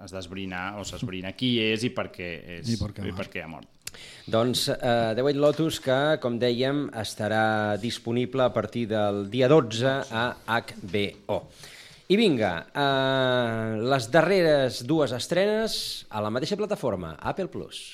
has 0.00 0.14
d'esbrinar 0.14 0.78
o 0.80 0.84
s'esbrina 0.88 1.34
qui 1.36 1.58
és 1.60 1.84
i 1.84 1.92
per 1.92 2.08
què, 2.12 2.30
és, 2.60 2.72
I 2.72 2.80
per 2.80 2.94
què 2.96 3.04
ha 3.04 3.08
i 3.08 3.12
mort. 3.12 3.20
per 3.20 3.28
què 3.32 3.44
ha 3.44 3.50
mort. 3.50 3.68
Doncs 4.26 4.66
uh, 4.72 5.12
The 5.14 5.22
White 5.22 5.38
Lotus, 5.38 5.78
que, 5.84 5.98
com 6.22 6.38
dèiem, 6.40 6.88
estarà 6.98 7.76
disponible 7.78 8.42
a 8.42 8.52
partir 8.54 8.88
del 8.90 9.28
dia 9.30 9.46
12 9.52 9.92
a 10.10 10.24
HBO. 10.48 11.38
I 12.08 12.18
vinga, 12.20 12.52
uh, 12.72 13.84
les 13.92 14.08
darreres 14.12 14.82
dues 14.88 15.14
estrenes 15.16 15.76
a 16.10 16.24
la 16.24 16.32
mateixa 16.32 16.58
plataforma, 16.58 17.14
Apple 17.20 17.48
Plus. 17.52 17.84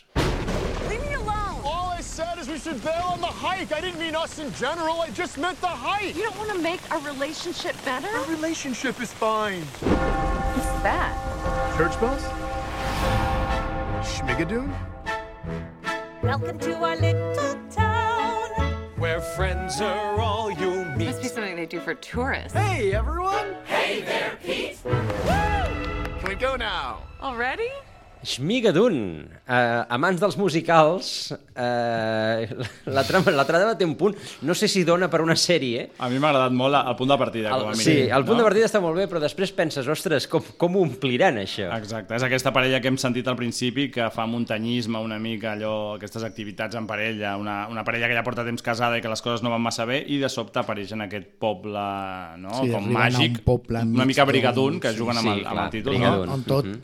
Said 2.70 2.76
is 2.76 2.82
we 2.82 2.90
should 2.90 2.94
bail 2.94 3.06
on 3.12 3.20
the 3.20 3.26
hike. 3.26 3.72
I 3.72 3.80
didn't 3.80 4.00
mean 4.00 4.14
us 4.14 4.38
in 4.38 4.52
general. 4.54 5.00
I 5.00 5.10
just 5.10 5.38
meant 5.38 5.60
the 5.60 5.66
hike. 5.66 6.14
You 6.14 6.24
don't 6.24 6.38
want 6.38 6.50
to 6.50 6.58
make 6.58 6.80
our 6.90 7.00
relationship 7.00 7.76
better? 7.84 8.08
Our 8.08 8.26
relationship 8.26 9.00
is 9.00 9.12
fine. 9.12 9.62
What's 9.62 10.82
that? 10.82 11.76
Church 11.76 11.98
bells? 12.00 12.22
Schmigadoon? 14.06 14.72
Welcome 16.22 16.58
to 16.60 16.74
our 16.74 16.96
little 16.96 17.58
town. 17.70 18.48
Where 18.98 19.20
friends 19.20 19.80
are 19.80 20.20
all 20.20 20.50
you 20.50 20.84
meet. 20.96 21.06
Must 21.06 21.22
be 21.22 21.28
something 21.28 21.56
they 21.56 21.66
do 21.66 21.80
for 21.80 21.94
tourists. 21.94 22.56
Hey, 22.56 22.94
everyone! 22.94 23.56
Hey 23.64 24.02
there, 24.02 24.38
Pete! 24.42 24.78
Can 24.84 26.28
we 26.28 26.34
go 26.34 26.56
now? 26.56 27.02
Already? 27.22 27.70
Schmigadoon, 28.22 28.96
uh, 29.48 29.84
amants 29.96 30.20
dels 30.20 30.36
musicals, 30.36 31.30
uh, 31.32 32.44
la, 32.92 33.04
trama, 33.08 33.32
la 33.32 33.44
trama 33.48 33.72
té 33.78 33.86
un 33.88 33.94
punt, 33.96 34.14
no 34.44 34.54
sé 34.54 34.68
si 34.68 34.82
dona 34.84 35.08
per 35.08 35.22
una 35.24 35.36
sèrie, 35.40 35.86
A 35.98 36.08
mi 36.12 36.18
m'ha 36.20 36.28
agradat 36.28 36.52
molt 36.56 36.76
el 36.76 36.96
punt 36.98 37.10
de 37.12 37.16
partida, 37.20 37.48
el, 37.54 37.62
com 37.64 37.70
a 37.70 37.76
mínim. 37.78 37.84
sí, 37.86 37.94
el 38.12 38.24
punt 38.26 38.36
no? 38.36 38.42
de 38.42 38.48
partida 38.50 38.68
està 38.68 38.82
molt 38.84 38.98
bé, 39.00 39.06
però 39.10 39.22
després 39.22 39.52
penses, 39.56 39.88
ostres, 39.88 40.26
com, 40.30 40.44
com 40.60 40.76
ho 40.76 40.82
ompliran 40.84 41.40
això? 41.40 41.70
Exacte, 41.78 42.14
és 42.18 42.26
aquesta 42.28 42.52
parella 42.52 42.80
que 42.84 42.92
hem 42.92 42.98
sentit 43.00 43.26
al 43.32 43.38
principi 43.40 43.88
que 43.94 44.10
fa 44.12 44.26
muntanyisme 44.28 45.00
una 45.00 45.18
mica, 45.18 45.54
allò, 45.56 45.94
aquestes 45.96 46.24
activitats 46.28 46.76
en 46.76 46.86
parella, 46.90 47.36
una, 47.40 47.62
una 47.72 47.84
parella 47.88 48.08
que 48.12 48.18
ja 48.20 48.26
porta 48.26 48.44
temps 48.44 48.62
casada 48.62 49.00
i 49.00 49.04
que 49.04 49.08
les 49.12 49.24
coses 49.24 49.40
no 49.46 49.50
van 49.54 49.64
massa 49.64 49.88
bé 49.88 50.02
i 50.06 50.20
de 50.20 50.28
sobte 50.28 50.60
apareix 50.60 50.92
en 50.92 51.06
aquest 51.08 51.32
poble 51.40 51.86
no? 52.44 52.52
Sí, 52.60 52.68
com 52.70 52.84
a 52.84 52.86
un 52.86 52.94
màgic, 53.00 53.40
poble 53.48 53.80
una 53.88 54.04
mica 54.08 54.22
d'un- 54.26 54.32
brigadun, 54.34 54.80
que 54.80 54.92
sí, 54.92 55.00
juguen 55.00 55.16
amb, 55.18 55.26
sí, 55.32 55.36
el, 55.40 55.46
amb 55.46 55.56
clar, 55.56 55.64
el 55.66 55.70
títol, 55.78 55.94
Brigadoon. 55.96 56.26
no? 56.28 56.34
on 56.38 56.44
tot 56.44 56.66
Mhm. 56.70 56.80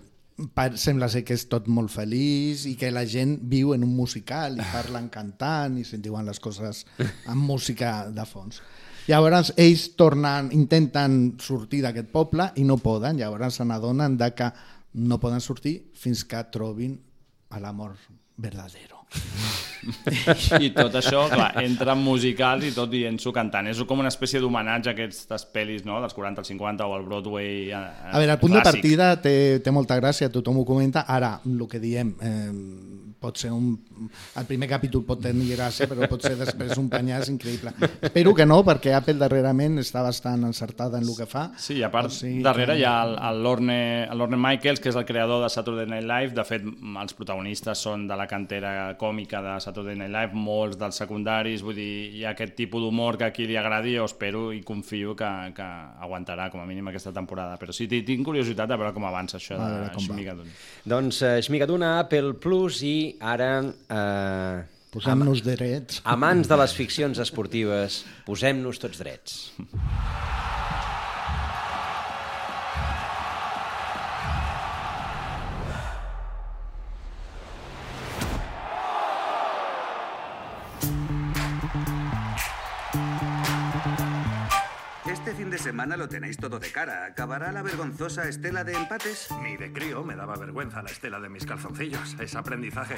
Sembla 0.76 1.08
ser 1.08 1.22
que 1.24 1.36
és 1.36 1.46
tot 1.48 1.68
molt 1.72 1.90
feliç 1.92 2.66
i 2.68 2.74
que 2.76 2.90
la 2.92 3.06
gent 3.08 3.38
viu 3.48 3.72
en 3.74 3.84
un 3.86 3.94
musical 3.96 4.58
i 4.58 4.66
parlen 4.72 5.08
cantant 5.12 5.78
i 5.80 5.84
se'n 5.84 6.02
diuen 6.04 6.26
les 6.28 6.40
coses 6.40 6.84
amb 7.26 7.40
música 7.40 8.10
de 8.12 8.26
fons. 8.28 8.60
Llavors 9.06 9.52
ells 9.56 9.86
tornen, 9.96 10.50
intenten 10.52 11.36
sortir 11.40 11.80
d'aquest 11.84 12.10
poble 12.12 12.50
i 12.58 12.66
no 12.66 12.76
poden, 12.82 13.20
llavors 13.20 13.60
se 13.60 13.64
n'adonen 13.64 14.18
que 14.34 14.50
no 14.96 15.20
poden 15.20 15.40
sortir 15.40 15.92
fins 15.94 16.24
que 16.24 16.42
trobin 16.50 16.98
l'amor 17.60 17.94
verdadero. 18.36 18.95
I 20.66 20.70
tot 20.74 20.96
això, 20.98 21.26
clar, 21.30 21.50
entra 21.62 21.94
en 21.94 22.02
musicals 22.02 22.66
i 22.66 22.72
tot 22.74 22.90
dient-s'ho 22.90 23.32
cantant. 23.34 23.68
És 23.70 23.80
com 23.86 24.02
una 24.02 24.10
espècie 24.12 24.40
d'homenatge 24.42 24.90
a 24.90 24.94
aquestes 24.96 25.46
pel·lis 25.54 25.86
no? 25.86 26.00
dels 26.02 26.16
40 26.16 26.42
als 26.42 26.50
50 26.52 26.86
o 26.86 26.96
al 26.96 27.06
Broadway 27.06 27.70
eh, 27.70 27.76
A 27.76 28.18
veure, 28.18 28.34
el 28.34 28.42
punt 28.42 28.56
de 28.56 28.60
clàssic. 28.60 28.80
partida 28.82 29.10
té, 29.22 29.36
té 29.62 29.74
molta 29.74 29.98
gràcia, 30.00 30.30
tothom 30.32 30.62
ho 30.62 30.66
comenta. 30.68 31.06
Ara, 31.06 31.36
el 31.46 31.66
que 31.70 31.82
diem, 31.82 32.14
eh, 32.20 32.50
pot 33.20 33.38
ser 33.40 33.50
un... 33.52 33.72
El 34.36 34.44
primer 34.48 34.68
capítol 34.68 35.02
pot 35.08 35.20
tenir 35.24 35.48
gràcia, 35.56 35.86
però 35.88 36.06
pot 36.10 36.22
ser 36.22 36.34
després 36.38 36.76
un 36.78 36.88
penyàs 36.92 37.30
increïble. 37.32 37.72
Espero 38.04 38.34
que 38.36 38.44
no, 38.46 38.58
perquè 38.66 38.92
Apple 38.96 39.16
darrerament 39.20 39.78
està 39.82 40.02
bastant 40.04 40.44
encertada 40.44 40.98
en 41.00 41.06
el 41.08 41.16
que 41.16 41.26
fa. 41.26 41.46
Sí, 41.58 41.78
i 41.80 41.82
a 41.86 41.90
part, 41.90 42.10
O 42.12 42.14
sigui 42.14 42.42
darrere 42.44 42.74
que- 42.74 42.80
hi 42.80 42.84
ha 42.84 42.96
el, 43.06 43.14
el 43.30 43.42
Lorne, 43.42 43.78
el 44.04 44.18
Lorne 44.18 44.36
Michaels, 44.40 44.80
que 44.80 44.90
és 44.92 44.96
el 45.00 45.06
creador 45.08 45.42
de 45.42 45.50
Saturday 45.50 45.86
Night 45.86 46.04
Live. 46.06 46.34
De 46.36 46.44
fet, 46.44 46.62
els 46.66 47.14
protagonistes 47.16 47.78
són 47.86 48.06
de 48.08 48.16
la 48.16 48.26
cantera 48.30 48.94
còmica 49.00 49.40
de 49.42 49.56
Saturday 49.64 49.96
Night 49.96 50.12
Live, 50.12 50.34
molts 50.36 50.76
dels 50.80 50.96
secundaris, 51.00 51.62
vull 51.64 51.74
dir, 51.78 51.90
hi 52.20 52.24
ha 52.26 52.34
aquest 52.36 52.54
tipus 52.58 52.82
d'humor 52.84 53.16
que 53.18 53.24
a 53.28 53.32
qui 53.32 53.46
li 53.48 53.56
agradi, 53.56 53.96
jo 53.96 54.04
espero 54.04 54.50
i 54.52 54.60
confio 54.62 55.16
que, 55.16 55.28
que 55.56 55.66
aguantarà 56.04 56.50
com 56.52 56.60
a 56.60 56.66
mínim 56.68 56.88
aquesta 56.92 57.12
temporada. 57.16 57.56
Però 57.60 57.72
sí, 57.72 57.88
ti- 57.88 58.02
tinc 58.06 58.24
curiositat 58.26 58.68
de 58.68 58.76
veure 58.76 58.92
com 58.94 59.04
avança 59.08 59.40
això 59.40 59.56
de. 59.58 59.90
Schmigadoon. 60.06 60.48
Doncs 60.86 61.22
uh, 61.24 61.36
Schmigadoon 61.42 61.82
a 61.82 61.98
Apple 62.04 62.34
Plus 62.42 62.82
i 62.86 63.05
ara... 63.20 63.50
Uh, 63.90 64.64
Posem-nos 64.96 65.42
drets. 65.44 66.00
Amants 66.08 66.48
de 66.48 66.56
les 66.56 66.72
ficcions 66.72 67.18
esportives, 67.20 67.98
posem-nos 68.24 68.80
tots 68.80 69.02
drets. 69.02 69.34
Semana 85.86 86.02
lo 86.02 86.08
tenéis 86.08 86.36
todo 86.36 86.58
de 86.58 86.72
cara. 86.72 87.06
¿Acabará 87.06 87.52
la 87.52 87.62
vergonzosa 87.62 88.28
estela 88.28 88.64
de 88.64 88.74
empates? 88.74 89.28
Ni 89.40 89.56
de 89.56 89.72
crío 89.72 90.02
me 90.02 90.16
daba 90.16 90.34
vergüenza 90.34 90.82
la 90.82 90.90
estela 90.90 91.20
de 91.20 91.28
mis 91.28 91.46
calzoncillos. 91.46 92.16
Es 92.18 92.34
aprendizaje. 92.34 92.96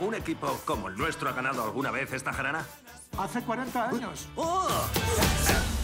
¿Un 0.00 0.14
equipo 0.14 0.60
como 0.64 0.88
el 0.88 0.96
nuestro 0.96 1.28
ha 1.28 1.32
ganado 1.32 1.62
alguna 1.62 1.92
vez 1.92 2.12
esta 2.12 2.32
jarana? 2.32 2.66
Hace 3.16 3.42
40 3.42 3.88
años. 3.90 4.28
¡Oh! 4.34 4.66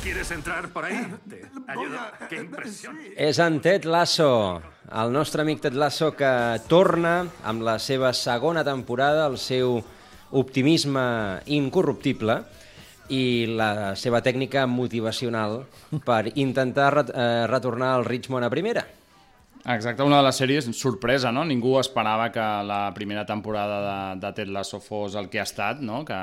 ¿Quieres 0.02 0.28
entrar 0.32 0.68
por 0.70 0.84
ahí? 0.84 1.14
Te 1.30 1.48
ayudo. 1.68 1.98
¡Qué 2.28 2.36
impresión! 2.36 2.98
És 3.16 3.38
en 3.38 3.60
Ted 3.60 3.84
Lasso, 3.84 4.60
el 4.90 5.12
nostre 5.12 5.42
amic 5.42 5.60
Ted 5.62 5.78
Lasso 5.78 6.10
que 6.18 6.58
torna 6.66 7.28
amb 7.44 7.62
la 7.62 7.78
seva 7.78 8.10
segona 8.12 8.64
temporada, 8.66 9.28
el 9.30 9.38
seu 9.38 9.78
optimisme 10.32 11.38
incorruptible 11.46 12.40
i 13.10 13.46
la 13.50 13.94
seva 13.98 14.22
tècnica 14.22 14.66
motivacional 14.70 15.62
per 16.06 16.32
intentar 16.34 16.90
ret 16.94 17.12
eh, 17.14 17.46
retornar 17.50 17.96
el 17.98 18.04
Richmond 18.06 18.46
a 18.46 18.50
primera. 18.50 18.84
Exacte, 19.62 20.02
una 20.02 20.18
de 20.18 20.26
les 20.26 20.38
sèries 20.40 20.66
sorpresa, 20.74 21.30
no? 21.30 21.44
Ningú 21.46 21.76
esperava 21.78 22.32
que 22.34 22.46
la 22.66 22.90
primera 22.94 23.22
temporada 23.26 23.76
de, 23.84 24.20
de 24.24 24.32
Ted 24.34 24.50
Lasso 24.50 24.80
fos 24.82 25.14
el 25.14 25.28
que 25.30 25.38
ha 25.38 25.44
estat, 25.46 25.78
no? 25.78 26.04
Que 26.04 26.14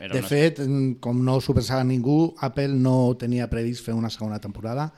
era 0.00 0.14
De 0.14 0.22
una... 0.22 0.28
fet, 0.28 0.62
mm, 0.64 0.94
com 1.04 1.20
no 1.24 1.36
s'ho 1.44 1.52
pensava 1.56 1.84
ningú, 1.84 2.32
Apple 2.40 2.72
no 2.72 3.12
tenia 3.20 3.50
previst 3.52 3.84
fer 3.84 3.92
una 3.94 4.08
segona 4.08 4.40
temporada 4.40 4.90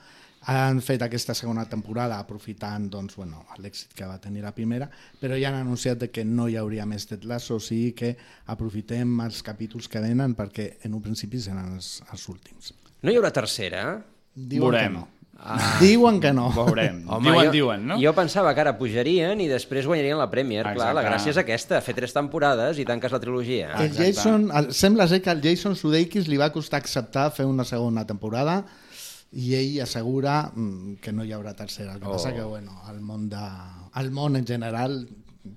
han 0.46 0.80
fet 0.84 1.02
aquesta 1.02 1.34
segona 1.34 1.64
temporada 1.68 2.18
aprofitant 2.22 2.88
doncs, 2.92 3.16
bueno, 3.18 3.44
l'èxit 3.58 3.92
que 3.96 4.06
va 4.06 4.20
tenir 4.22 4.44
la 4.44 4.54
primera, 4.54 4.88
però 5.20 5.36
ja 5.38 5.50
han 5.50 5.60
anunciat 5.60 6.06
que 6.12 6.24
no 6.24 6.48
hi 6.48 6.56
hauria 6.56 6.86
més 6.86 7.08
Ted 7.10 7.26
Lasso, 7.28 7.58
o 7.58 7.60
sigui 7.62 7.92
que 7.98 8.14
aprofitem 8.46 9.18
els 9.26 9.42
capítols 9.42 9.90
que 9.90 10.00
venen 10.04 10.36
perquè 10.38 10.78
en 10.86 10.94
un 10.94 11.04
principi 11.04 11.40
seran 11.42 11.74
els, 11.74 11.98
els 12.12 12.28
últims. 12.28 12.72
No 13.02 13.12
hi 13.12 13.18
haurà 13.18 13.32
tercera? 13.34 14.02
Diuen 14.34 14.70
Veurem. 14.70 14.82
que 14.82 14.98
no. 14.98 15.06
Diuen 15.78 16.18
que 16.20 16.32
no. 16.34 16.48
Veurem. 16.54 17.04
Home, 17.14 17.30
diuen, 17.30 17.46
jo, 17.46 17.52
diuen, 17.54 17.86
no? 17.92 17.98
Jo 18.02 18.12
pensava 18.16 18.50
que 18.54 18.62
ara 18.64 18.74
pujarien 18.78 19.38
i 19.40 19.46
després 19.50 19.86
guanyarien 19.86 20.18
la 20.18 20.26
Premier. 20.30 20.64
Clar, 20.66 20.90
la 20.96 21.04
Exacte. 21.04 21.12
gràcia 21.12 21.34
és 21.34 21.40
aquesta, 21.44 21.80
fer 21.84 21.94
tres 21.98 22.14
temporades 22.16 22.80
i 22.82 22.86
tanques 22.88 23.14
la 23.14 23.20
trilogia. 23.22 23.70
El 23.78 23.94
Jason, 23.94 24.48
el, 24.50 24.72
sembla 24.74 25.06
ser 25.10 25.20
que 25.22 25.30
al 25.30 25.42
Jason 25.44 25.78
Sudeikis 25.78 26.26
li 26.30 26.40
va 26.40 26.50
costar 26.54 26.82
acceptar 26.82 27.28
fer 27.36 27.46
una 27.46 27.66
segona 27.68 28.06
temporada 28.06 28.64
i 29.32 29.54
ell 29.54 29.80
assegura 29.82 30.50
mm, 30.54 30.94
que 31.02 31.12
no 31.12 31.24
hi 31.24 31.32
haurà 31.36 31.54
tercera. 31.54 31.94
El 31.94 32.00
que 32.00 32.06
Oh. 32.06 32.12
passa 32.12 32.32
que, 32.34 32.42
bueno, 32.42 32.80
el 32.90 33.00
món, 33.00 33.28
de, 33.28 33.42
el 34.00 34.10
món 34.10 34.36
en 34.36 34.46
general 34.46 35.08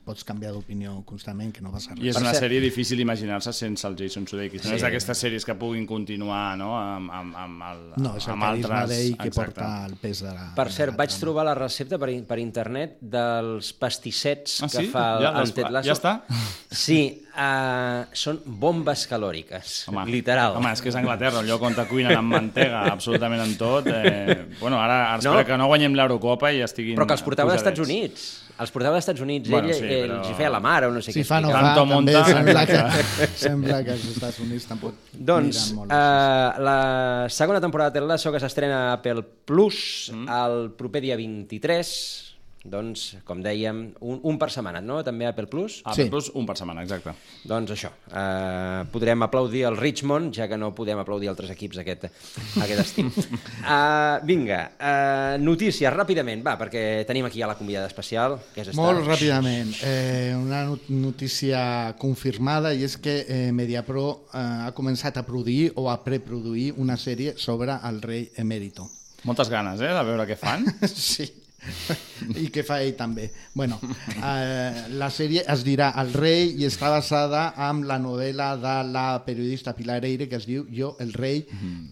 pots 0.05 0.23
canviar 0.27 0.51
d'opinió 0.53 1.03
constantment, 1.05 1.51
que 1.53 1.61
no 1.61 1.71
passa 1.71 1.93
res. 1.95 2.03
I 2.03 2.09
és 2.09 2.17
una 2.21 2.33
sèrie 2.33 2.59
difícil 2.61 2.97
d'imaginar-se 2.97 3.53
sense 3.53 3.85
el 3.87 3.95
Jason 3.99 4.27
Sudeikis. 4.27 4.63
No 4.65 4.69
Sí. 4.71 4.75
és 4.75 4.81
d'aquestes 4.81 5.17
sèries 5.23 5.45
que 5.45 5.55
puguin 5.55 5.85
continuar 5.87 6.57
no? 6.57 6.77
amb, 6.79 7.11
amb, 7.11 7.35
amb, 7.35 7.63
el, 7.71 7.81
No, 8.03 8.15
és 8.17 8.27
el 8.27 8.33
amb 8.33 8.43
carisma 8.43 8.81
altres... 8.81 8.89
d'ell 8.97 9.17
que 9.17 9.27
Exacte. 9.27 9.53
porta 9.61 9.85
el 9.85 9.95
pes 10.01 10.21
de 10.23 10.33
la... 10.33 10.47
Per 10.55 10.67
cert, 10.71 10.95
vaig 10.97 11.17
trobar 11.19 11.45
la 11.45 11.55
recepta 11.55 11.97
per, 11.99 12.09
per 12.25 12.39
internet 12.39 12.97
dels 13.01 13.73
pastissets 13.73 14.61
Ah, 14.63 14.67
que 14.71 14.77
sí? 14.85 14.87
fa 14.91 15.17
el, 15.17 15.23
Ja, 15.23 15.33
el 15.41 15.53
Ted 15.53 15.69
Lasso. 15.69 15.87
ja 15.87 15.93
està? 15.93 16.13
Sí, 16.71 16.99
uh, 17.35 18.05
són 18.13 18.39
bombes 18.45 19.05
calòriques, 19.09 19.87
Home, 19.89 20.05
literal. 20.11 20.55
Home, 20.57 20.71
és 20.71 20.81
que 20.81 20.89
és 20.91 20.95
Anglaterra, 20.99 21.41
el 21.41 21.47
lloc 21.51 21.61
on 21.67 21.75
te 21.75 21.85
cuinen 21.89 22.15
amb 22.17 22.31
mantega 22.31 22.85
absolutament 22.91 23.41
en 23.43 23.55
tot. 23.59 23.87
Eh, 23.87 24.45
bueno, 24.59 24.79
ara, 24.79 25.13
ara 25.13 25.17
No. 25.21 25.31
espero 25.33 25.45
que 25.45 25.57
no 25.57 25.67
guanyem 25.67 25.93
l'Eurocopa 25.95 26.51
i 26.53 26.61
estiguin 26.61 26.95
Però 26.97 27.05
que 27.07 27.13
els 27.13 27.21
portava 27.25 27.51
als 27.53 27.61
Estats. 27.61 27.79
Units. 27.79 28.29
Els 28.61 28.69
portava 28.71 28.95
als 28.95 29.05
Estats 29.07 29.21
Units. 29.21 29.49
Bueno, 29.49 29.69
Ell, 29.69 29.80
sí, 29.81 29.89
eh, 29.91 30.01
però- 30.05 30.19
els 30.21 30.29
hi 30.29 30.33
feia 30.39 30.49
la 30.53 30.59
mare 30.63 30.87
o 30.87 30.91
no 30.91 31.01
sé 31.01 31.11
Si 31.11 31.19
què. 31.21 31.25
fa 31.27 31.41
no 31.41 31.51
fa, 31.51 31.61
també 31.75 31.93
monta, 31.93 32.23
sembla 32.25 32.65
que, 32.65 33.27
sembla 33.35 33.83
que 33.83 33.91
els 33.97 34.05
Estats 34.13 34.39
Units 34.39 34.65
tampoc 34.69 34.93
Doncs 35.11 35.61
miren 35.73 35.75
molt. 35.81 35.91
uh, 35.91 36.63
la 36.63 37.25
segona 37.29 37.59
temporada 37.61 37.89
de 37.91 37.99
Ted 37.99 38.07
Lasso 38.07 38.31
que 38.31 38.39
s'estrena 38.39 38.89
a 38.89 38.93
Apple 38.99 39.23
Plus 39.45 40.11
mm. 40.13 40.27
el 40.29 40.71
proper 40.77 41.01
dia 41.01 41.15
23 41.17 42.30
doncs, 42.63 43.15
com 43.25 43.39
dèiem, 43.41 43.79
un, 44.05 44.19
un 44.29 44.37
per 44.37 44.51
setmana, 44.53 44.81
no? 44.85 44.99
També 45.05 45.25
Apple 45.25 45.47
Plus? 45.49 45.79
Apple 45.87 46.09
Plus, 46.13 46.27
un 46.37 46.45
per 46.45 46.55
setmana, 46.59 46.83
exacte. 46.85 47.13
Doncs 47.49 47.73
això, 47.73 47.89
uh, 48.11 48.83
podrem 48.93 49.25
aplaudir 49.25 49.63
el 49.65 49.77
Richmond, 49.79 50.29
ja 50.37 50.45
que 50.51 50.59
no 50.61 50.69
podem 50.77 51.01
aplaudir 51.01 51.31
altres 51.31 51.49
equips 51.55 51.79
aquest, 51.81 52.05
aquest 52.61 52.83
estiu. 52.83 53.09
Uh, 53.09 54.21
vinga, 54.29 54.61
uh, 54.77 55.41
notícies, 55.41 55.89
ràpidament, 55.95 56.45
va, 56.45 56.53
perquè 56.61 57.01
tenim 57.09 57.25
aquí 57.25 57.41
ja 57.41 57.49
la 57.49 57.57
convidada 57.57 57.89
especial, 57.89 58.37
que 58.53 58.61
és 58.61 58.75
Molt 58.77 59.07
ràpidament, 59.09 59.73
eh, 59.87 60.31
una 60.37 60.63
not- 60.69 60.87
notícia 60.93 61.95
confirmada 61.99 62.75
i 62.77 62.85
és 62.85 62.97
que 63.01 63.23
eh, 63.25 63.51
Mediapro 63.51 64.05
eh, 64.29 64.37
ha 64.67 64.71
començat 64.77 65.17
a 65.17 65.25
produir 65.25 65.71
o 65.81 65.89
a 65.89 65.97
preproduir 66.05 66.71
una 66.77 66.97
sèrie 66.97 67.33
sobre 67.41 67.73
el 67.89 68.01
rei 68.05 68.27
emèrito. 68.37 68.85
Moltes 69.25 69.49
ganes, 69.53 69.81
eh, 69.81 69.91
de 69.93 70.03
veure 70.05 70.29
què 70.29 70.37
fan. 70.37 70.65
sí. 70.93 71.27
I 72.41 72.47
què 72.53 72.63
fa 72.65 72.79
ell 72.81 72.95
també. 72.97 73.27
Bueno, 73.53 73.77
eh, 74.17 74.87
la 74.97 75.09
sèrie 75.13 75.43
es 75.53 75.61
dirà 75.65 75.91
El 76.01 76.11
rei 76.13 76.55
i 76.57 76.65
està 76.67 76.89
basada 76.89 77.51
en 77.69 77.83
la 77.87 77.99
novel·la 78.01 78.55
de 78.61 78.75
la 78.89 79.05
periodista 79.25 79.73
Pilar 79.77 79.99
Eire 80.05 80.27
que 80.29 80.39
es 80.39 80.47
diu 80.49 80.65
Jo, 80.73 80.95
el 80.99 81.13
rei, 81.13 81.43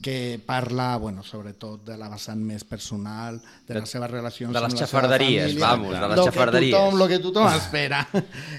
que 0.01 0.39
parla, 0.45 0.95
bueno, 0.97 1.23
sobretot 1.23 1.86
de 1.86 1.97
la 2.01 2.10
vessant 2.10 2.41
més 2.41 2.63
personal, 2.65 3.39
de, 3.39 3.73
De- 3.73 3.79
les 3.79 3.89
seves 3.89 4.12
relacions 4.12 4.53
de 4.53 4.60
les 4.60 4.71
amb 4.71 4.73
la 4.73 4.77
seva 4.79 4.88
xafarderies, 4.88 5.43
família, 5.53 5.65
vamos, 5.67 5.93
de 5.93 6.01
les 6.08 6.17
lo 6.17 6.25
que 6.25 6.32
xafarderies. 6.32 6.75
Tothom, 6.75 6.99
lo 6.99 7.08
que 7.08 7.19
tothom 7.19 7.47
espera. 7.55 8.03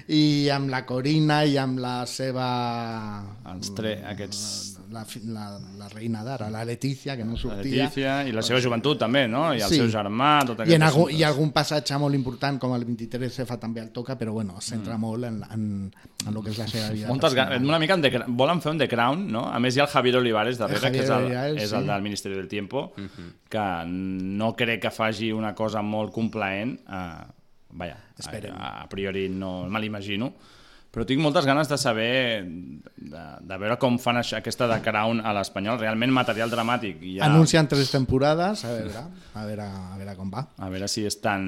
I 0.08 0.24
amb 0.54 0.70
la 0.70 0.84
Corina 0.86 1.42
i 1.44 1.56
amb 1.60 1.78
la 1.82 1.96
seva... 2.06 2.48
Els 3.54 3.74
tre, 3.74 3.98
aquests... 4.14 4.79
La, 4.90 5.04
la, 5.26 5.44
la 5.78 5.88
reina 5.88 6.24
d'ara, 6.24 6.48
la 6.50 6.64
Letícia, 6.64 7.16
que 7.16 7.24
no 7.24 7.32
La 7.32 7.38
sortia. 7.38 7.84
Letícia 7.84 8.14
i 8.26 8.32
la 8.32 8.42
seva 8.42 8.60
joventut 8.60 8.98
també, 8.98 9.26
no? 9.28 9.54
I 9.54 9.60
el 9.62 9.68
Sí. 9.70 9.76
seu 9.76 9.86
germà, 9.88 10.44
tot 10.46 10.60
I, 10.66 10.74
en 10.74 10.82
assumptes. 10.82 11.18
I 11.18 11.22
algun 11.24 11.52
passatge 11.52 11.96
molt 11.98 12.14
important, 12.14 12.58
com 12.58 12.74
el 12.74 12.84
23F 12.86 13.56
també 13.58 13.80
el 13.80 13.90
toca, 13.92 14.18
però 14.18 14.32
bueno, 14.32 14.56
es 14.58 14.64
centra 14.64 14.96
Mm. 14.96 15.00
molt 15.00 15.24
en, 15.24 15.42
en, 15.50 15.94
en 16.26 16.36
el 16.36 16.42
que 16.44 16.50
és 16.50 16.58
la 16.58 16.66
seva 16.68 16.90
vida. 16.90 17.08
Moltes. 17.08 17.32
Una 17.60 17.78
mica 17.78 17.94
en 17.94 18.02
The, 18.02 18.10
Cra- 18.12 18.24
volen 18.28 18.60
fer 18.60 18.72
un 18.72 18.78
The 18.78 18.88
Crown, 18.88 19.26
no? 19.30 19.46
A 19.48 19.58
més 19.60 19.76
hi 19.76 19.80
ha 19.80 19.84
el 19.84 19.88
Javier 19.90 20.16
Olivares 20.16 20.58
darrere, 20.58 20.86
El 20.88 20.92
que 20.92 21.02
és 21.04 21.08
Javier 21.08 21.20
el, 21.20 21.26
Olivares, 21.26 21.62
és 21.62 21.72
el 21.72 21.82
sí. 21.82 21.86
del 21.88 22.02
Ministeri 22.02 22.34
del 22.34 22.48
Tiempo, 22.48 22.92
que 23.48 23.84
no 23.86 24.54
crec 24.56 24.82
que 24.82 24.90
faci 24.90 25.30
una 25.32 25.54
cosa 25.54 25.82
molt 25.82 26.12
complaent. 26.12 26.80
Uh, 26.88 27.30
vaja, 27.72 27.96
a, 28.56 28.82
a 28.82 28.88
priori 28.88 29.28
no 29.28 29.68
me 29.68 29.78
l'imagino. 29.80 30.32
Però 30.90 31.04
tinc 31.06 31.22
moltes 31.22 31.46
ganes 31.46 31.68
de 31.70 31.76
saber, 31.78 32.42
de, 32.42 33.20
de 33.46 33.58
veure 33.62 33.76
com 33.78 33.94
fan 34.02 34.18
això, 34.18 34.40
aquesta 34.40 34.66
de 34.66 34.80
Crown 34.82 35.20
a 35.22 35.30
l'espanyol, 35.36 35.78
realment 35.78 36.10
material 36.10 36.50
dramàtic. 36.50 36.96
I 37.06 37.12
ja, 37.20 37.28
Anuncien 37.28 37.68
tres 37.70 37.92
temporades, 37.94 38.64
a 38.66 38.72
veure, 38.74 39.04
a 39.38 39.44
veure, 39.46 39.68
a 39.70 40.00
veure 40.00 40.16
com 40.18 40.32
va. 40.34 40.42
A 40.58 40.70
veure 40.72 40.88
si 40.90 41.04
és 41.06 41.20
tan... 41.22 41.44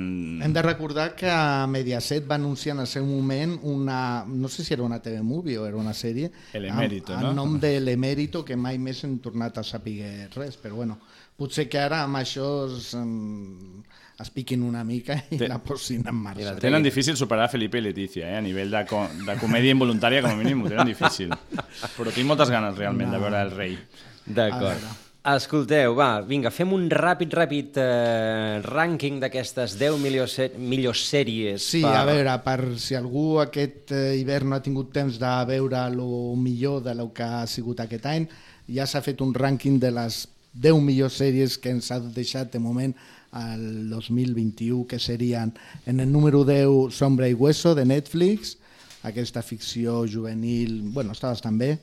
Hem 0.47 0.55
de 0.55 0.63
recordar 0.63 1.09
que 1.19 1.33
Mediaset 1.75 2.29
va 2.31 2.39
anunciar 2.39 2.77
en 2.77 2.85
el 2.85 2.91
seu 2.93 3.09
moment 3.09 3.57
una, 3.67 3.99
no 4.31 4.51
sé 4.53 4.63
si 4.63 4.77
era 4.77 4.87
una 4.87 5.01
TV 5.03 5.25
Movie 5.27 5.59
o 5.59 5.67
era 5.67 5.81
una 5.81 5.97
sèrie, 5.97 6.31
El 6.55 6.71
Emérito, 6.71 7.17
amb, 7.17 7.27
no? 7.27 7.35
en 7.35 7.43
nom 7.43 7.59
de 7.59 7.75
l'Emèrito, 7.83 8.45
que 8.47 8.55
mai 8.55 8.79
més 8.79 9.03
hem 9.03 9.19
tornat 9.25 9.59
a 9.59 9.67
saber 9.67 10.31
res, 10.37 10.55
però 10.55 10.79
bueno, 10.85 11.01
potser 11.37 11.69
que 11.69 11.79
ara 11.81 12.03
amb 12.07 12.17
això 12.21 12.47
es, 12.71 12.93
es 14.23 14.31
piquin 14.31 14.63
una 14.63 14.85
mica 14.87 15.17
i 15.35 15.39
Té- 15.41 15.49
la 15.51 15.59
posin 15.65 16.05
en 16.07 16.15
marxa. 16.15 16.57
Tenen 16.63 16.83
difícil 16.85 17.17
superar 17.19 17.49
Felipe 17.51 17.79
i 17.81 17.87
Letícia, 17.89 18.29
eh? 18.31 18.37
a 18.39 18.43
nivell 18.45 18.71
de, 18.71 18.85
co 18.87 19.05
de 19.27 19.37
comèdia 19.41 19.75
involuntària, 19.75 20.23
com 20.23 20.35
a 20.35 20.39
mínim, 20.39 20.63
ho 20.63 20.71
tenen 20.71 20.87
difícil. 20.93 21.33
Però 21.97 22.13
tinc 22.15 22.29
moltes 22.29 22.51
ganes, 22.53 22.77
realment, 22.79 23.11
de 23.11 23.23
veure 23.23 23.41
el 23.49 23.51
rei. 23.57 23.79
D'acord. 24.27 24.85
Escolteu, 25.23 25.93
va, 25.95 26.17
vinga, 26.27 26.51
fem 26.51 26.73
un 26.75 26.89
ràpid, 26.91 27.31
ràpid 27.39 27.77
eh, 27.79 28.57
rànquing 28.65 29.21
d'aquestes 29.23 29.77
10 29.79 30.01
millors, 30.03 30.33
sè- 30.35 30.49
millors 30.59 31.05
sèries. 31.07 31.63
Sí, 31.63 31.83
a 31.87 32.01
veure, 32.09 32.33
per 32.43 32.73
si 32.83 32.97
algú 32.99 33.37
aquest 33.39 33.93
eh, 33.95 34.17
hivern 34.19 34.51
no 34.51 34.59
ha 34.59 34.65
tingut 34.65 34.91
temps 34.95 35.21
de 35.23 35.35
veure 35.47 35.85
el 35.87 36.01
millor 36.43 36.83
de 36.83 36.97
lo 36.99 37.13
que 37.15 37.23
ha 37.23 37.45
sigut 37.47 37.79
aquest 37.87 38.07
any, 38.11 38.27
ja 38.75 38.83
s'ha 38.87 39.03
fet 39.03 39.23
un 39.23 39.31
rànquing 39.35 39.79
de 39.83 39.93
les 39.95 40.25
10 40.53 40.83
millors 40.85 41.17
sèries 41.21 41.57
que 41.59 41.73
ens 41.73 41.91
ha 41.93 42.01
deixat 42.03 42.53
de 42.53 42.61
moment 42.61 42.93
el 43.33 43.89
2021, 43.91 44.85
que 44.87 44.99
serien 45.01 45.55
en 45.87 46.01
el 46.01 46.13
número 46.13 46.45
10 46.45 46.93
Sombra 46.93 47.29
i 47.29 47.35
Hueso 47.35 47.75
de 47.75 47.87
Netflix, 47.89 48.59
aquesta 49.03 49.43
ficció 49.43 50.03
juvenil, 50.07 50.83
bueno, 50.93 51.17
està 51.17 51.33
bastant 51.33 51.57
bé. 51.59 51.79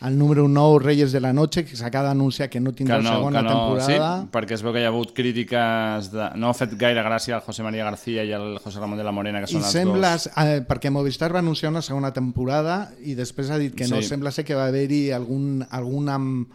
El 0.00 0.16
número 0.16 0.46
9, 0.46 0.78
Reyes 0.84 1.10
de 1.10 1.18
la 1.20 1.32
Noche, 1.32 1.64
que 1.66 1.74
s'acaba 1.74 2.06
d'anunciar 2.12 2.46
que 2.48 2.60
no 2.60 2.70
Que 2.70 2.84
tindrà 2.84 3.00
no, 3.02 3.10
segona 3.16 3.40
que 3.40 3.48
no, 3.48 3.50
sí, 3.80 3.86
temporada. 3.90 4.26
perquè 4.30 4.54
es 4.54 4.62
veu 4.62 4.72
que 4.72 4.78
hi 4.78 4.84
ha 4.86 4.92
hagut 4.92 5.10
crítiques... 5.12 6.10
De... 6.12 6.28
No 6.38 6.52
ha 6.52 6.54
fet 6.54 6.76
gaire 6.78 7.02
gràcia 7.02 7.34
el 7.34 7.42
José 7.42 7.64
María 7.66 7.82
García 7.82 8.22
i 8.22 8.30
el 8.30 8.60
José 8.62 8.78
Ramon 8.78 8.96
de 8.96 9.02
la 9.02 9.10
Morena, 9.10 9.40
que 9.42 9.50
I 9.50 9.56
són 9.56 9.64
els 9.66 9.72
sembla, 9.74 10.12
dos. 10.14 10.28
eh, 10.38 10.60
perquè 10.68 10.92
Movistar 10.94 11.32
va 11.34 11.40
anunciar 11.42 11.72
una 11.72 11.82
segona 11.82 12.12
temporada 12.14 12.92
i 13.02 13.16
després 13.18 13.50
ha 13.50 13.58
dit 13.58 13.74
que 13.74 13.88
no, 13.90 13.98
Sí. 13.98 14.06
sembla 14.12 14.30
ser 14.30 14.44
que 14.46 14.54
va 14.54 14.68
haver-hi 14.70 15.10
algun, 15.10 15.66
alguna 15.68 16.14
am- 16.14 16.46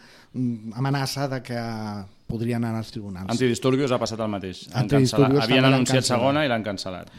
amenaça 0.73 1.27
de 1.27 1.41
que 1.43 1.59
podrien 2.25 2.63
anar 2.63 2.79
als 2.79 2.91
tribunals. 2.95 3.27
Antidisturbios 3.29 3.91
ha 3.91 3.99
passat 3.99 4.19
el 4.23 4.29
mateix. 4.31 4.69
Havien 4.73 5.65
anunciat 5.65 6.03
segona 6.07 6.45
i 6.45 6.47
l'han 6.47 6.63
cancel·lat. 6.63 7.11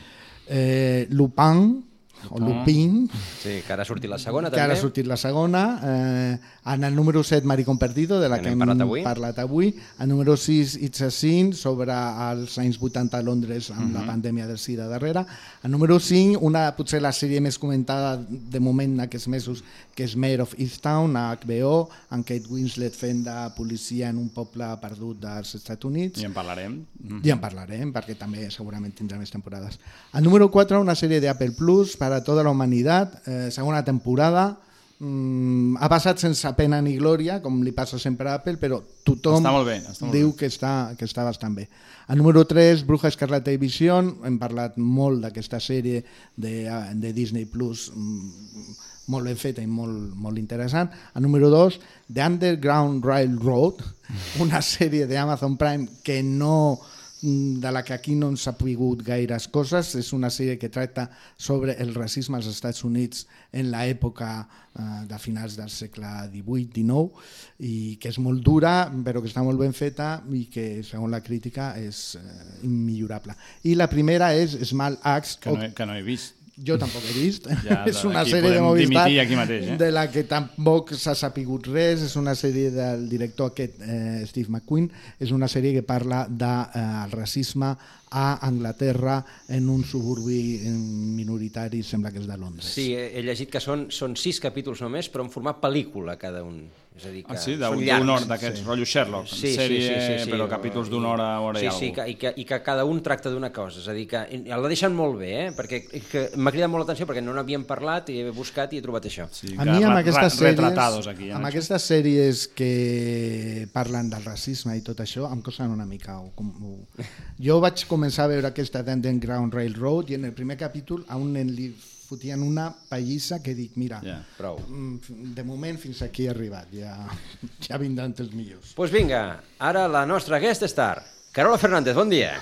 Eh, 0.49 1.07
Lupin, 1.11 1.85
o 2.31 2.39
Lupin, 2.39 3.09
Sí, 3.43 3.61
que 3.67 3.73
ara 3.73 3.83
ha 3.83 3.87
sortit 3.87 4.09
la 4.11 4.19
segona, 4.19 4.49
que 4.49 4.57
també. 4.57 4.63
ara 4.65 4.73
ha 4.75 4.77
sortit 4.81 5.07
la 5.07 5.17
segona. 5.17 5.81
Eh, 5.83 6.39
en 6.67 6.85
el 6.85 6.95
número 6.95 7.23
7, 7.23 7.47
Maricón 7.47 7.79
Perdido, 7.79 8.21
de 8.21 8.29
la 8.29 8.37
Que 8.39 8.45
que, 8.45 8.49
hem 8.51 8.59
parlat 8.59 8.81
avui. 8.81 9.03
parlat 9.03 9.39
avui. 9.39 9.75
El 9.99 10.09
número 10.09 10.37
6, 10.37 10.77
It's 10.81 11.01
a 11.03 11.11
Sin, 11.11 11.53
sobre 11.53 11.93
els 11.93 12.57
anys 12.59 12.79
80 12.81 13.19
a 13.19 13.23
Londres 13.23 13.71
amb 13.71 13.93
la 13.95 14.01
Mhm. 14.01 14.07
pandèmia 14.09 14.47
del 14.47 14.59
SIDA 14.59 14.87
darrere. 14.89 15.25
El 15.63 15.71
número 15.71 15.99
5, 16.01 16.39
una, 16.41 16.75
potser 16.77 17.01
la 17.03 17.11
sèrie 17.13 17.41
més 17.41 17.59
comentada 17.59 18.17
de 18.17 18.61
moment 18.61 19.01
aquests 19.01 19.29
mesos, 19.29 19.65
que 19.95 20.05
és 20.05 20.17
Mayor 20.17 20.41
of 20.43 20.55
Easttown, 20.59 21.17
a 21.17 21.31
HBO, 21.33 21.89
amb 22.11 22.25
Kate 22.25 22.47
Winslet 22.49 22.95
fent 22.95 23.25
de 23.25 23.51
policia 23.57 24.09
en 24.09 24.19
un 24.19 24.29
poble 24.31 24.65
perdut 24.81 25.21
dels 25.21 25.55
Estats 25.55 25.85
Units. 25.85 26.21
I 26.21 26.25
en 26.27 26.33
parlarem. 26.35 26.85
Mhm. 27.03 27.23
Ja 27.25 27.33
en 27.35 27.41
parlarem, 27.41 27.93
perquè 27.93 28.17
també 28.17 28.51
segurament 28.51 28.95
tindrà 28.95 29.19
més 29.19 29.31
temporades. 29.31 29.79
El 30.13 30.25
número 30.25 30.51
4, 30.51 30.81
una 30.81 30.95
sèrie 30.95 31.21
de 31.21 31.29
Apple 31.29 31.53
Plus 31.53 31.97
para 32.15 32.23
toda 32.23 32.45
la 32.45 32.51
humanidad, 32.51 33.21
eh, 33.27 33.51
segona 33.51 33.85
temporada. 33.85 34.61
Mm, 35.01 35.75
ha 35.81 35.89
passat 35.91 36.21
sense 36.23 36.47
pena 36.55 36.79
ni 36.81 36.95
glòria, 36.95 37.41
com 37.43 37.57
li 37.67 37.73
passa 37.75 37.99
sempre 37.99 38.31
a 38.31 38.37
Apple, 38.39 38.55
però 38.63 38.79
tothom 39.03 39.41
Està 39.43 39.51
molt 39.51 39.67
bé, 39.67 39.81
està 39.83 40.07
molt 40.07 40.15
diu 40.15 40.31
bé. 40.31 40.37
que 40.39 40.47
està, 40.47 40.95
que 40.95 41.09
està 41.09 41.25
bastant 41.27 41.57
bé. 41.59 41.67
El 42.07 42.19
número 42.23 42.45
3, 42.47 42.87
Bruja 42.87 43.11
Escarlata 43.11 43.51
i 43.51 43.59
Vision, 43.59 44.13
hem 44.23 44.39
parlat 44.39 44.79
molt 44.79 45.27
d'aquesta 45.27 45.59
sèrie 45.59 46.05
de, 46.37 46.55
de 46.95 47.13
Disney 47.13 47.51
Plus 47.51 47.91
mm, 47.91 48.79
molt 49.11 49.27
ben 49.27 49.37
feta 49.37 49.61
i 49.61 49.67
molt, 49.67 50.15
molt 50.15 50.39
interessant. 50.39 50.95
A 51.15 51.19
número 51.19 51.51
2, 51.51 51.81
The 52.15 52.23
Underground 52.23 53.05
Railroad, 53.05 53.83
una 54.47 54.63
sèrie 54.63 55.11
d'Amazon 55.11 55.59
Prime 55.59 55.89
que 56.07 56.23
no 56.23 56.79
de 57.25 57.71
la 57.73 57.83
que 57.83 57.95
aquí 57.95 58.15
no 58.15 58.29
ens 58.33 58.45
ha 58.49 58.53
pogut 58.59 59.03
gaires 59.07 59.47
coses. 59.49 59.95
És 59.97 60.13
una 60.13 60.31
sèrie 60.33 60.59
que 60.61 60.69
tracta 60.69 61.07
sobre 61.37 61.77
el 61.81 61.95
racisme 61.95 62.37
als 62.37 62.51
Estats 62.51 62.85
Units 62.85 63.25
en 63.53 63.71
l'època 63.73 64.31
eh, 64.43 65.01
de 65.09 65.19
finals 65.23 65.57
del 65.57 65.73
segle 65.73 66.11
XVIII-XIX 66.35 67.65
i 67.65 67.97
que 68.01 68.13
és 68.13 68.21
molt 68.21 68.45
dura 68.45 68.75
però 69.07 69.23
que 69.23 69.31
està 69.31 69.45
molt 69.47 69.61
ben 69.61 69.73
feta 69.73 70.19
i 70.31 70.45
que 70.53 70.85
segons 70.85 71.13
la 71.15 71.23
crítica 71.25 71.73
és 71.81 72.05
eh, 72.21 72.39
immillorable. 72.69 73.37
I 73.65 73.77
la 73.79 73.89
primera 73.89 74.35
és 74.37 74.59
Small 74.69 75.01
Axe 75.03 75.41
Que 75.41 75.55
no, 75.55 75.63
he, 75.65 75.73
que 75.75 75.89
no 75.89 75.97
he 75.97 76.05
vist. 76.05 76.44
Jo 76.57 76.77
tampoc 76.79 77.03
he 77.09 77.15
vist. 77.17 77.49
Ja, 77.65 77.83
és 77.91 78.03
una 78.07 78.23
sèrie 78.29 78.53
de 78.55 78.63
Movistar 78.63 79.07
aquí 79.23 79.39
mateix, 79.39 79.73
eh? 79.75 79.79
de 79.81 79.91
la 79.95 80.07
que 80.13 80.25
tampoc 80.29 80.95
s'ha 80.99 81.17
sapigut 81.19 81.69
res. 81.73 82.05
És 82.07 82.15
una 82.21 82.37
sèrie 82.39 82.71
del 82.75 83.09
director 83.11 83.53
aquest, 83.53 83.81
eh, 83.83 84.23
Steve 84.29 84.53
McQueen. 84.53 84.89
És 85.19 85.35
una 85.35 85.51
sèrie 85.51 85.75
que 85.75 85.85
parla 85.87 86.25
del 86.29 86.79
eh, 86.79 86.87
racisme 87.15 87.75
a 88.15 88.27
Anglaterra 88.47 89.19
en 89.49 89.69
un 89.69 89.83
suburbi 89.83 90.61
minoritari, 90.71 91.83
sembla 91.83 92.13
que 92.15 92.23
és 92.23 92.29
de 92.31 92.37
Londres. 92.39 92.71
Sí, 92.71 92.93
he, 92.95 93.09
he 93.19 93.25
llegit 93.27 93.51
que 93.51 93.63
són, 93.63 93.89
són 93.91 94.15
sis 94.15 94.39
capítols 94.43 94.85
només, 94.85 95.11
però 95.11 95.27
en 95.27 95.33
format 95.35 95.59
pel·lícula 95.63 96.15
cada 96.21 96.45
un. 96.47 96.63
És 96.95 97.05
a 97.07 97.11
dir, 97.11 97.25
que 97.27 97.35
Ah, 97.35 97.37
sí? 97.43 97.57
són 97.59 97.81
D'un 97.83 98.11
hora, 98.13 98.27
d'aquests 98.31 98.61
sí. 98.61 98.65
rotllo 98.69 98.85
Sherlock, 98.87 99.27
sèrie, 99.27 100.27
però 100.31 100.45
capítols 100.47 100.87
d'una 100.93 101.09
hora, 101.11 101.25
hora 101.43 101.59
sí, 101.59 101.67
i 101.67 101.71
sí, 101.75 101.89
alguna 101.89 101.95
que, 101.97 102.11
i, 102.13 102.15
que, 102.21 102.31
i 102.39 102.45
que 102.47 102.59
cada 102.63 102.85
un 102.87 103.01
tracta 103.03 103.33
d'una 103.35 103.51
cosa, 103.51 103.81
és 103.81 103.89
a 103.91 103.95
dir, 103.97 104.05
que 104.07 104.21
la 104.47 104.69
deixen 104.71 104.95
molt 104.95 105.19
bé, 105.19 105.33
eh? 105.41 105.49
perquè 105.57 105.81
que 106.07 106.23
m'ha 106.39 106.53
cridat 106.55 106.71
molt 106.71 106.85
l'atenció 106.85 107.09
perquè 107.11 107.25
no 107.25 107.35
n'havíem 107.35 107.65
parlat 107.67 108.13
i 108.15 108.21
he 108.23 108.31
buscat 108.31 108.73
i 108.73 108.79
he 108.79 108.85
trobat 108.85 109.09
això. 109.11 109.27
Sí, 109.35 109.57
A 109.59 109.67
mi 109.67 109.83
amb 109.83 109.99
aquestes 109.99 110.39
sèries, 110.39 111.09
aquí, 111.11 111.31
eh, 111.33 111.35
amb 111.35 111.51
aquestes 111.51 111.89
sèries 111.91 112.45
que 112.55 113.67
parlen 113.75 114.13
del 114.13 114.23
racisme 114.23 114.77
i 114.79 114.85
tot 114.87 115.03
això, 115.03 115.27
em 115.33 115.43
costen 115.43 115.75
una 115.75 115.87
mica. 115.87 116.21
O, 116.21 116.31
com, 116.39 116.53
o... 116.63 117.09
Jo 117.43 117.59
vaig 117.65 117.89
començar 117.91 118.29
a 118.29 118.33
veure 118.37 118.53
aquesta 118.53 118.85
Underground 118.87 119.53
Railroad 119.53 120.15
i 120.15 120.15
en 120.21 120.31
el 120.31 120.33
primer 120.33 120.57
capítol 120.63 121.03
a 121.09 121.19
un 121.19 121.33
nen 121.35 121.51
li 121.51 121.73
fotien 122.15 122.43
una 122.47 122.69
pallissa 122.89 123.41
que 123.43 123.55
dic, 123.59 123.73
mira, 123.81 124.01
Ja. 124.05 124.21
Prou. 124.39 124.59
mm, 124.69 125.35
de 125.35 125.45
moment 125.45 125.79
fins 125.83 126.03
aquí 126.03 126.27
he 126.27 126.31
arribat, 126.31 126.71
ja, 126.73 126.95
ja 127.67 127.79
vindran 127.79 128.15
els 128.19 128.33
millors. 128.33 128.71
Doncs 128.71 128.75
pues 128.79 128.93
vinga, 128.95 129.41
ara 129.59 129.87
la 129.89 130.05
nostra 130.07 130.39
guest 130.39 130.63
star, 130.71 131.03
Carola 131.35 131.59
Fernández, 131.59 131.95
bon 131.99 132.09
dia. 132.13 132.37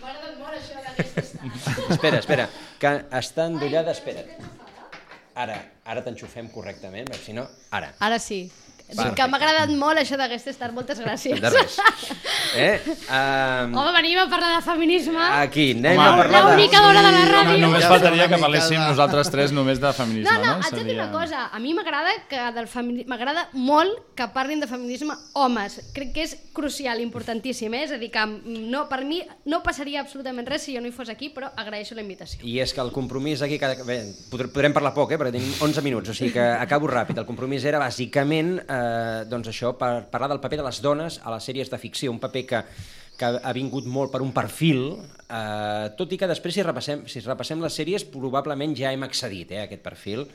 M'ha 0.00 0.12
agradat 0.12 0.38
molt 0.40 0.56
això 0.56 0.80
d'aquesta 0.80 1.20
estada. 1.20 1.88
Espera, 1.96 2.18
espera, 2.22 2.46
que 2.80 2.92
està 3.20 3.46
endollada, 3.50 3.92
espera't. 3.92 4.30
Ara, 5.36 5.56
ara 5.84 6.00
t'enxufem 6.00 6.48
correctament, 6.48 7.10
perquè 7.10 7.26
si 7.26 7.34
no, 7.36 7.44
ara. 7.76 7.90
Ara 8.00 8.16
sí. 8.18 8.46
Dic 8.86 9.14
que 9.18 9.24
m'ha 9.26 9.38
agradat 9.40 9.70
molt 9.74 9.98
això 9.98 10.14
d'aquesta 10.18 10.52
estar. 10.52 10.68
Moltes 10.72 11.00
gràcies. 11.02 11.40
De 11.42 11.50
res. 11.50 11.78
Eh? 12.56 12.78
Um, 13.10 13.74
Home, 13.76 13.90
venim 13.92 14.16
a 14.22 14.28
parlar 14.30 14.54
de 14.56 14.62
feminisme. 14.64 15.18
aquí, 15.18 15.72
anem 15.72 15.98
Home, 15.98 16.08
a 16.08 16.16
parlar 16.16 16.44
de... 16.46 16.52
L'única 16.54 16.80
dona 16.80 17.02
de 17.02 17.10
la 17.12 17.24
ràdio. 17.28 17.58
Només 17.60 17.82
Ja 17.82 17.88
faltaria 17.90 18.28
que 18.30 18.38
parléssim 18.40 18.78
de- 18.80 18.86
nosaltres 18.86 19.28
tres 19.34 19.52
només 19.52 19.80
de 19.82 19.90
feminisme, 19.92 20.30
No, 20.30 20.38
no, 20.40 20.54
no? 20.56 20.62
haig 20.64 20.74
de 20.78 20.84
dir 20.86 20.94
una 20.94 21.10
cosa. 21.12 21.46
A 21.52 21.58
mi 21.58 21.74
m'agrada 21.74 22.14
que 22.30 22.38
del 22.56 22.68
femini... 22.70 23.04
m'agrada 23.10 23.48
molt 23.52 24.14
que 24.16 24.28
parlin 24.32 24.60
de 24.62 24.68
feminisme 24.70 25.12
homes. 25.34 25.80
Crec 25.92 26.14
que 26.14 26.22
és 26.24 26.36
crucial, 26.56 27.02
importantíssim. 27.04 27.74
Eh? 27.74 27.82
És 27.84 27.92
a 27.92 27.98
dir, 28.00 28.08
que 28.14 28.24
no, 28.24 28.86
per 28.88 29.02
mi 29.04 29.20
no 29.44 29.60
passaria 29.66 30.00
absolutament 30.00 30.48
res 30.48 30.62
si 30.64 30.76
jo 30.78 30.80
no 30.80 30.88
hi 30.88 30.94
fos 30.96 31.10
aquí, 31.12 31.28
però 31.34 31.50
agraeixo 31.56 31.94
la 31.98 32.06
invitació. 32.06 32.40
I 32.46 32.60
és 32.64 32.72
que 32.72 32.80
el 32.80 32.92
compromís 32.94 33.42
aquí, 33.44 33.58
cada... 33.58 33.76
Bé, 33.84 33.98
podr- 34.32 34.48
podrem 34.54 34.72
parlar 34.72 34.94
poc, 34.96 35.12
eh, 35.12 35.18
perquè 35.20 35.34
tenim 35.36 35.52
11 35.60 35.84
minuts, 35.84 36.14
o 36.14 36.16
sigui 36.16 36.32
que 36.38 36.46
acabo 36.56 36.88
ràpid. 36.88 37.18
El 37.20 37.28
compromís 37.28 37.66
era 37.68 37.82
bàsicament 37.82 38.62
eh, 38.64 38.75
doncs 39.30 39.48
això, 39.52 39.72
per 39.78 40.06
parlar 40.12 40.28
del 40.32 40.40
paper 40.42 40.58
de 40.62 40.66
les 40.68 40.80
dones 40.84 41.20
a 41.24 41.32
les 41.34 41.44
sèries 41.48 41.70
de 41.72 41.78
ficció, 41.82 42.12
un 42.12 42.20
paper 42.22 42.44
que, 42.46 42.60
que 43.16 43.30
ha 43.42 43.52
vingut 43.56 43.86
molt 43.88 44.12
per 44.12 44.22
un 44.24 44.32
perfil, 44.36 44.96
eh, 45.28 45.88
tot 45.98 46.12
i 46.12 46.18
que 46.20 46.28
després, 46.30 46.54
si 46.58 46.64
repassem, 46.66 47.06
si 47.10 47.20
repassem 47.24 47.62
les 47.64 47.74
sèries, 47.80 48.04
probablement 48.12 48.74
ja 48.76 48.92
hem 48.92 49.06
accedit 49.08 49.52
eh, 49.56 49.62
a 49.62 49.66
aquest 49.68 49.82
perfil, 49.84 50.26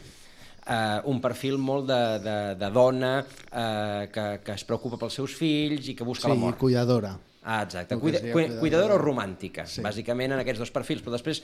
eh, 0.67 0.99
un 1.10 1.21
perfil 1.21 1.58
molt 1.62 1.88
de, 1.89 2.01
de, 2.25 2.38
de 2.62 2.69
dona 2.73 3.15
eh, 3.23 4.08
que, 4.13 4.27
que 4.45 4.56
es 4.58 4.63
preocupa 4.67 4.97
pels 5.01 5.19
seus 5.21 5.36
fills 5.38 5.91
i 5.91 5.97
que 5.97 6.08
busca 6.08 6.27
Sí, 6.30 6.34
l'amor. 6.36 6.58
cuidadora. 6.62 7.17
Ah, 7.43 7.63
exacte. 7.65 7.95
Cuida, 7.97 8.19
cui, 8.21 8.30
cuidadora. 8.36 8.60
cuidadora 8.62 8.93
o 8.93 8.99
romàntica, 9.01 9.63
sí. 9.65 9.82
bàsicament 9.82 10.36
en 10.36 10.43
aquests 10.43 10.60
dos 10.62 10.69
perfils. 10.69 11.01
Però 11.01 11.10
després, 11.15 11.39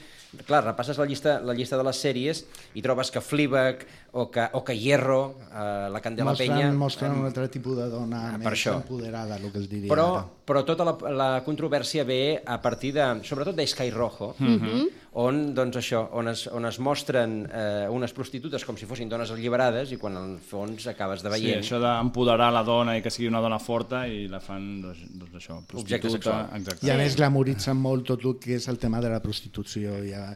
clar, 0.46 0.60
repasses 0.62 0.94
la 1.00 1.06
llista, 1.10 1.40
la 1.42 1.56
llista 1.58 1.74
de 1.80 1.82
les 1.88 1.98
sèries 1.98 2.44
i 2.78 2.84
trobes 2.86 3.10
que 3.10 3.18
Fleabag 3.18 3.82
o 4.12 4.30
que, 4.30 4.44
o 4.52 4.64
que 4.64 4.76
Hierro, 4.78 5.36
eh, 5.52 5.88
la 5.92 6.00
Candela 6.00 6.30
Mostren, 6.30 6.48
Penya... 6.52 6.72
mostren 6.72 7.12
un 7.12 7.26
altre 7.26 7.48
tipus 7.48 7.76
de 7.76 7.88
dona 7.92 8.28
Ah, 8.34 8.38
per 8.38 8.50
més 8.54 8.58
això. 8.66 8.76
empoderada, 8.80 9.36
el 9.36 9.52
que 9.52 9.58
es 9.58 9.68
diria 9.68 9.90
Però, 9.92 10.06
ara. 10.16 10.24
però 10.48 10.64
tota 10.64 10.84
la, 10.84 10.94
la 11.12 11.28
controvèrsia 11.44 12.04
ve 12.04 12.40
a 12.44 12.56
partir 12.62 12.94
de, 12.94 13.04
sobretot 13.22 13.54
de 13.54 13.66
Sky 13.66 13.90
Rojo, 13.90 14.34
Mhm. 14.38 14.88
on, 15.18 15.52
doncs 15.54 15.76
això, 15.76 16.08
on, 16.12 16.28
es, 16.28 16.46
on 16.46 16.64
es 16.66 16.78
mostren 16.78 17.48
eh, 17.52 17.86
unes 17.90 18.12
prostitutes 18.12 18.64
com 18.64 18.76
si 18.76 18.86
fossin 18.86 19.08
dones 19.08 19.30
alliberades 19.34 19.90
i 19.92 19.96
quan 19.98 20.16
al 20.16 20.38
fons 20.38 20.86
acabes 20.86 21.22
de 21.22 21.32
Sí, 21.34 21.42
veient... 21.44 21.62
això 21.64 21.80
d'empoderar 21.80 22.52
la 22.52 22.62
dona 22.62 22.96
i 22.96 23.02
que 23.02 23.10
sigui 23.10 23.26
una 23.28 23.40
dona 23.40 23.58
forta 23.58 24.06
i 24.06 24.28
la 24.28 24.38
fan, 24.40 24.80
doncs, 24.82 25.00
doncs 25.10 25.34
això, 25.34 25.58
Objecte 25.74 26.06
prostituta. 26.08 26.12
sexual. 26.12 26.60
Exacte. 26.60 26.86
I 26.86 26.90
a 26.90 26.96
més 26.96 27.16
glamoritzen 27.16 27.76
molt 27.76 28.06
tot 28.06 28.24
el 28.24 28.38
que 28.38 28.54
és 28.56 28.68
el 28.68 28.78
tema 28.78 29.00
de 29.00 29.10
la 29.10 29.20
prostitució 29.20 29.98
i 30.04 30.12
a, 30.14 30.30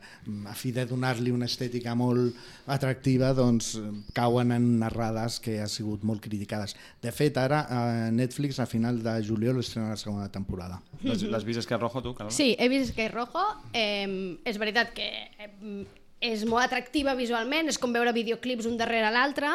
a 0.48 0.54
fi 0.54 0.72
de 0.72 0.84
donar-li 0.86 1.30
una 1.30 1.46
estètica 1.46 1.94
molt 1.94 2.34
atractiva 2.66 3.32
doncs 3.34 3.71
cauen 4.16 4.52
en 4.54 4.66
narrades 4.80 5.38
que 5.42 5.58
ha 5.62 5.68
sigut 5.70 6.04
molt 6.06 6.22
criticades. 6.24 6.76
De 7.02 7.12
fet, 7.14 7.38
ara 7.40 7.64
a 7.68 8.10
Netflix 8.14 8.60
a 8.60 8.66
final 8.66 9.02
de 9.02 9.16
juliol 9.26 9.60
estrena 9.62 9.94
la 9.94 10.00
segona 10.00 10.28
temporada. 10.32 10.80
L'has 11.02 11.44
vist 11.48 11.64
Esquerra 11.64 11.86
Rojo, 11.86 12.02
tu, 12.02 12.14
Carola? 12.18 12.34
Sí, 12.34 12.52
he 12.58 12.68
vist 12.72 12.92
Sky 12.92 13.08
Rojo. 13.12 13.44
Eh, 13.72 14.38
és 14.44 14.60
veritat 14.60 14.94
que 14.96 15.08
eh, 15.38 15.50
és 16.22 16.44
molt 16.46 16.62
atractiva 16.64 17.16
visualment, 17.18 17.68
és 17.68 17.80
com 17.82 17.92
veure 17.94 18.14
videoclips 18.14 18.68
un 18.70 18.78
darrere 18.78 19.10
l'altre, 19.10 19.50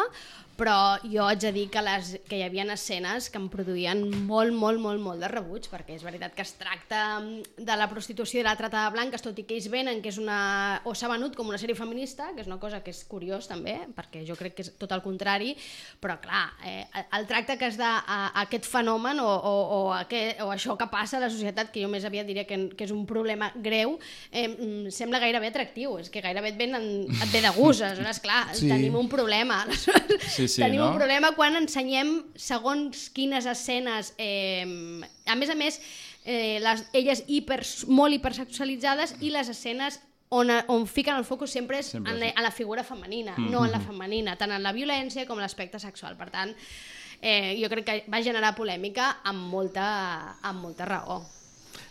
però 0.58 0.98
jo 1.06 1.26
haig 1.28 1.40
de 1.44 1.52
dir 1.54 1.68
que, 1.70 1.82
les, 1.86 2.16
que 2.28 2.40
hi 2.40 2.44
havia 2.46 2.66
escenes 2.74 3.30
que 3.30 3.38
em 3.38 3.48
produïen 3.52 4.02
molt, 4.28 4.54
molt, 4.54 4.82
molt, 4.82 5.02
molt 5.04 5.22
de 5.22 5.30
rebuig, 5.32 5.68
perquè 5.70 5.96
és 5.96 6.04
veritat 6.06 6.34
que 6.36 6.42
es 6.42 6.54
tracta 6.58 7.22
de 7.22 7.76
la 7.78 7.88
prostitució 7.92 8.42
i 8.42 8.46
la 8.46 8.56
trata 8.58 8.84
de 8.86 8.94
blanques, 8.96 9.22
tot 9.22 9.38
i 9.38 9.46
que 9.48 9.56
ells 9.58 9.70
venen 9.72 10.02
que 10.02 10.10
és 10.10 10.18
una... 10.22 10.82
o 10.86 10.94
s'ha 10.98 11.10
venut 11.12 11.36
com 11.38 11.48
una 11.50 11.60
sèrie 11.62 11.78
feminista, 11.78 12.32
que 12.36 12.42
és 12.42 12.50
una 12.50 12.60
cosa 12.62 12.82
que 12.84 12.92
és 12.92 13.04
curiós 13.08 13.48
també, 13.50 13.78
perquè 13.96 14.24
jo 14.28 14.36
crec 14.40 14.58
que 14.58 14.66
és 14.66 14.72
tot 14.82 14.92
el 14.96 15.04
contrari, 15.06 15.54
però 16.02 16.18
clar, 16.24 16.48
eh, 16.66 16.86
el 17.18 17.28
tracte 17.30 17.58
que 17.58 17.70
es 17.70 17.78
da 17.78 17.98
a, 18.02 18.20
a 18.28 18.46
aquest 18.48 18.66
fenomen 18.70 19.22
o, 19.22 19.28
o, 19.30 19.54
o, 19.78 19.82
aquest, 19.98 20.42
o 20.42 20.50
això 20.54 20.78
que 20.80 20.90
passa 20.92 21.20
a 21.22 21.24
la 21.28 21.32
societat, 21.34 21.72
que 21.74 21.84
jo 21.86 21.92
més 21.92 22.06
aviat 22.08 22.28
diria 22.28 22.48
que, 22.50 22.60
que 22.74 22.88
és 22.88 22.94
un 22.96 23.06
problema 23.10 23.52
greu, 23.56 23.98
eh, 24.32 24.48
mm, 24.48 24.92
sembla 24.94 25.22
gairebé 25.22 25.52
atractiu, 25.54 25.98
és 26.02 26.10
que 26.10 26.24
gairebé 26.26 26.56
et, 26.56 26.60
ven, 26.60 26.76
et 26.78 27.30
ve 27.32 27.44
de 27.46 27.54
gust, 27.58 27.86
aleshores 27.86 28.22
clar, 28.24 28.44
Sí. 28.58 28.66
sí. 28.66 28.70
tenim 28.72 28.96
un 28.98 29.10
problema, 29.12 29.62
aleshores 29.64 30.28
Sí, 30.34 30.47
sí, 30.48 30.62
tenim 30.62 30.82
no? 30.82 30.90
un 30.92 30.98
problema 31.00 31.34
quan 31.36 31.56
ensenyem 31.60 32.24
segons 32.36 33.10
quines 33.16 33.46
escenes, 33.46 34.14
eh, 34.18 34.66
a 35.26 35.36
més 35.36 35.50
a 35.50 35.56
més, 35.56 35.80
eh, 36.26 36.60
les, 36.64 36.84
elles 36.94 37.24
hiper, 37.28 37.62
molt 37.88 38.14
hipersexualitzades 38.18 39.16
i 39.22 39.32
les 39.32 39.50
escenes 39.50 40.02
on, 40.30 40.52
on 40.68 40.86
fiquen 40.92 41.16
el 41.16 41.24
focus 41.24 41.54
sempre 41.56 41.80
és 41.80 41.88
Sempre 41.94 42.12
en, 42.14 42.20
sí. 42.20 42.34
en 42.36 42.44
la 42.44 42.52
figura 42.52 42.84
femenina, 42.84 43.36
Mm. 43.38 43.52
no 43.52 43.64
en 43.66 43.72
la 43.72 43.80
femenina, 43.80 44.36
tant 44.36 44.52
en 44.52 44.64
la 44.64 44.74
violència 44.76 45.26
com 45.26 45.38
en 45.40 45.46
l'aspecte 45.46 45.80
sexual. 45.80 46.18
Per 46.18 46.30
tant, 46.30 46.52
eh, 47.22 47.56
jo 47.62 47.70
crec 47.70 47.86
que 47.86 48.04
va 48.12 48.22
generar 48.22 48.56
polèmica 48.56 49.18
amb 49.24 49.48
molta, 49.48 50.38
amb 50.42 50.62
molta 50.62 50.86
raó. 50.86 51.22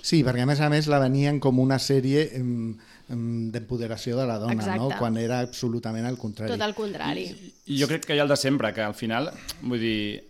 Sí, 0.07 0.21
perquè 0.23 0.45
a 0.45 0.47
més 0.47 0.61
a 0.63 0.69
més 0.71 0.87
la 0.87 1.01
venien 1.03 1.41
com 1.43 1.59
una 1.59 1.81
sèrie 1.83 2.29
em, 2.39 2.51
em, 3.11 3.23
d'empoderació 3.51 4.19
de 4.21 4.27
la 4.29 4.39
dona, 4.39 4.55
Exacte. 4.55 4.79
no? 4.79 4.91
quan 5.01 5.19
era 5.19 5.41
absolutament 5.43 6.07
al 6.07 6.19
contrari. 6.21 6.53
Tot 6.53 6.63
el 6.63 6.77
contrari. 6.79 7.27
I 7.67 7.81
jo 7.81 7.89
crec 7.91 8.07
que 8.07 8.15
hi 8.15 8.23
ha 8.23 8.27
el 8.27 8.31
de 8.31 8.39
sempre, 8.39 8.71
que 8.77 8.85
al 8.87 8.95
final, 8.95 9.33
vull 9.63 9.83
dir, 9.83 10.23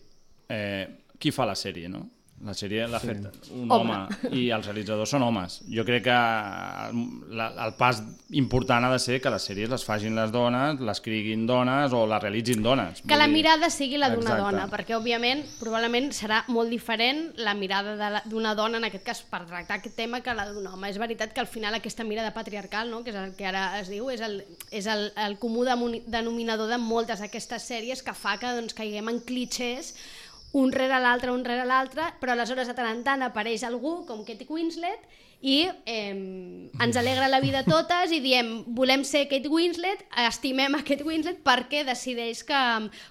eh, 0.49 0.87
qui 1.21 1.33
fa 1.33 1.45
la 1.49 1.57
sèrie, 1.59 1.91
no? 1.93 2.07
La 2.45 2.53
sèrie 2.53 2.87
l'ha 2.87 3.01
Sí. 3.01 3.07
fet 3.09 3.51
un 3.51 3.71
Home. 3.73 3.95
home. 3.95 4.29
i 4.37 4.51
els 4.51 4.67
realitzadors 4.67 5.09
són 5.11 5.23
homes. 5.23 5.63
Jo 5.73 5.85
crec 5.85 6.05
que 6.05 6.17
la, 7.37 7.47
el 7.67 7.75
pas 7.79 8.03
important 8.37 8.85
ha 8.85 8.91
de 8.93 8.99
ser 8.99 9.21
que 9.23 9.31
les 9.33 9.43
sèries 9.49 9.71
les 9.73 9.85
facin 9.85 10.15
les 10.15 10.31
dones, 10.35 10.81
les 10.81 11.01
criguin 11.01 11.47
dones 11.49 11.93
o 11.97 12.05
les 12.07 12.21
realitzin 12.23 12.63
dones. 12.63 13.01
Que 13.07 13.17
la 13.17 13.27
mirada 13.27 13.71
sigui 13.71 13.97
la 13.97 14.11
d'una 14.13 14.37
dona, 14.37 14.67
perquè 14.69 14.97
òbviament 14.99 15.43
probablement 15.61 16.11
serà 16.13 16.43
molt 16.53 16.71
diferent 16.71 17.33
la 17.41 17.55
mirada 17.55 18.23
d'una 18.27 18.55
dona, 18.55 18.79
en 18.79 18.85
aquest 18.91 19.05
cas 19.07 19.23
per 19.23 19.45
tractar 19.47 19.79
aquest 19.81 19.97
tema, 19.97 20.21
que 20.21 20.35
la 20.35 20.47
d'un 20.53 20.67
home. 20.67 20.91
És 20.91 20.99
veritat 20.99 21.33
que 21.33 21.41
al 21.41 21.49
final 21.51 21.75
aquesta 21.75 22.05
mirada 22.05 22.35
patriarcal, 22.35 22.91
no? 22.91 23.03
que 23.03 23.11
és 23.11 23.17
el 23.17 23.35
que 23.37 23.47
ara 23.49 23.81
es 23.81 23.89
diu, 23.89 24.11
és 24.11 24.21
el, 24.21 24.43
és 24.71 24.87
el, 24.87 25.11
el 25.17 25.39
comú 25.39 25.65
denominador 25.65 26.69
de 26.69 26.79
moltes 26.79 27.21
d'aquestes 27.21 27.63
sèries 27.65 28.03
que 28.05 28.15
fa 28.15 28.37
que 28.39 28.47
doncs, 28.47 28.75
caiguem 28.77 29.09
en 29.09 29.21
clichés 29.21 29.95
un 30.53 30.73
rere 30.73 30.99
l'altre, 31.01 31.31
un 31.31 31.45
rere 31.45 31.65
l'altre, 31.65 32.13
però 32.21 32.33
aleshores 32.33 32.69
de 32.69 32.75
tant 32.75 32.89
en 32.91 33.03
tant 33.05 33.23
apareix 33.27 33.65
algú 33.67 34.05
com 34.07 34.25
Katie 34.25 34.49
Winslet 34.49 35.03
i 35.43 35.67
eh, 35.87 36.15
ens 36.81 36.97
alegra 36.97 37.29
la 37.29 37.41
vida 37.45 37.63
totes 37.67 38.13
i 38.15 38.21
diem, 38.25 38.65
volem 38.77 39.05
ser 39.05 39.27
Kate 39.31 39.51
Winslet, 39.53 40.05
estimem 40.27 40.75
a 40.79 40.83
Kate 40.87 41.05
Winslet 41.07 41.43
perquè 41.47 41.85
decideix 41.87 42.43
que, 42.47 42.63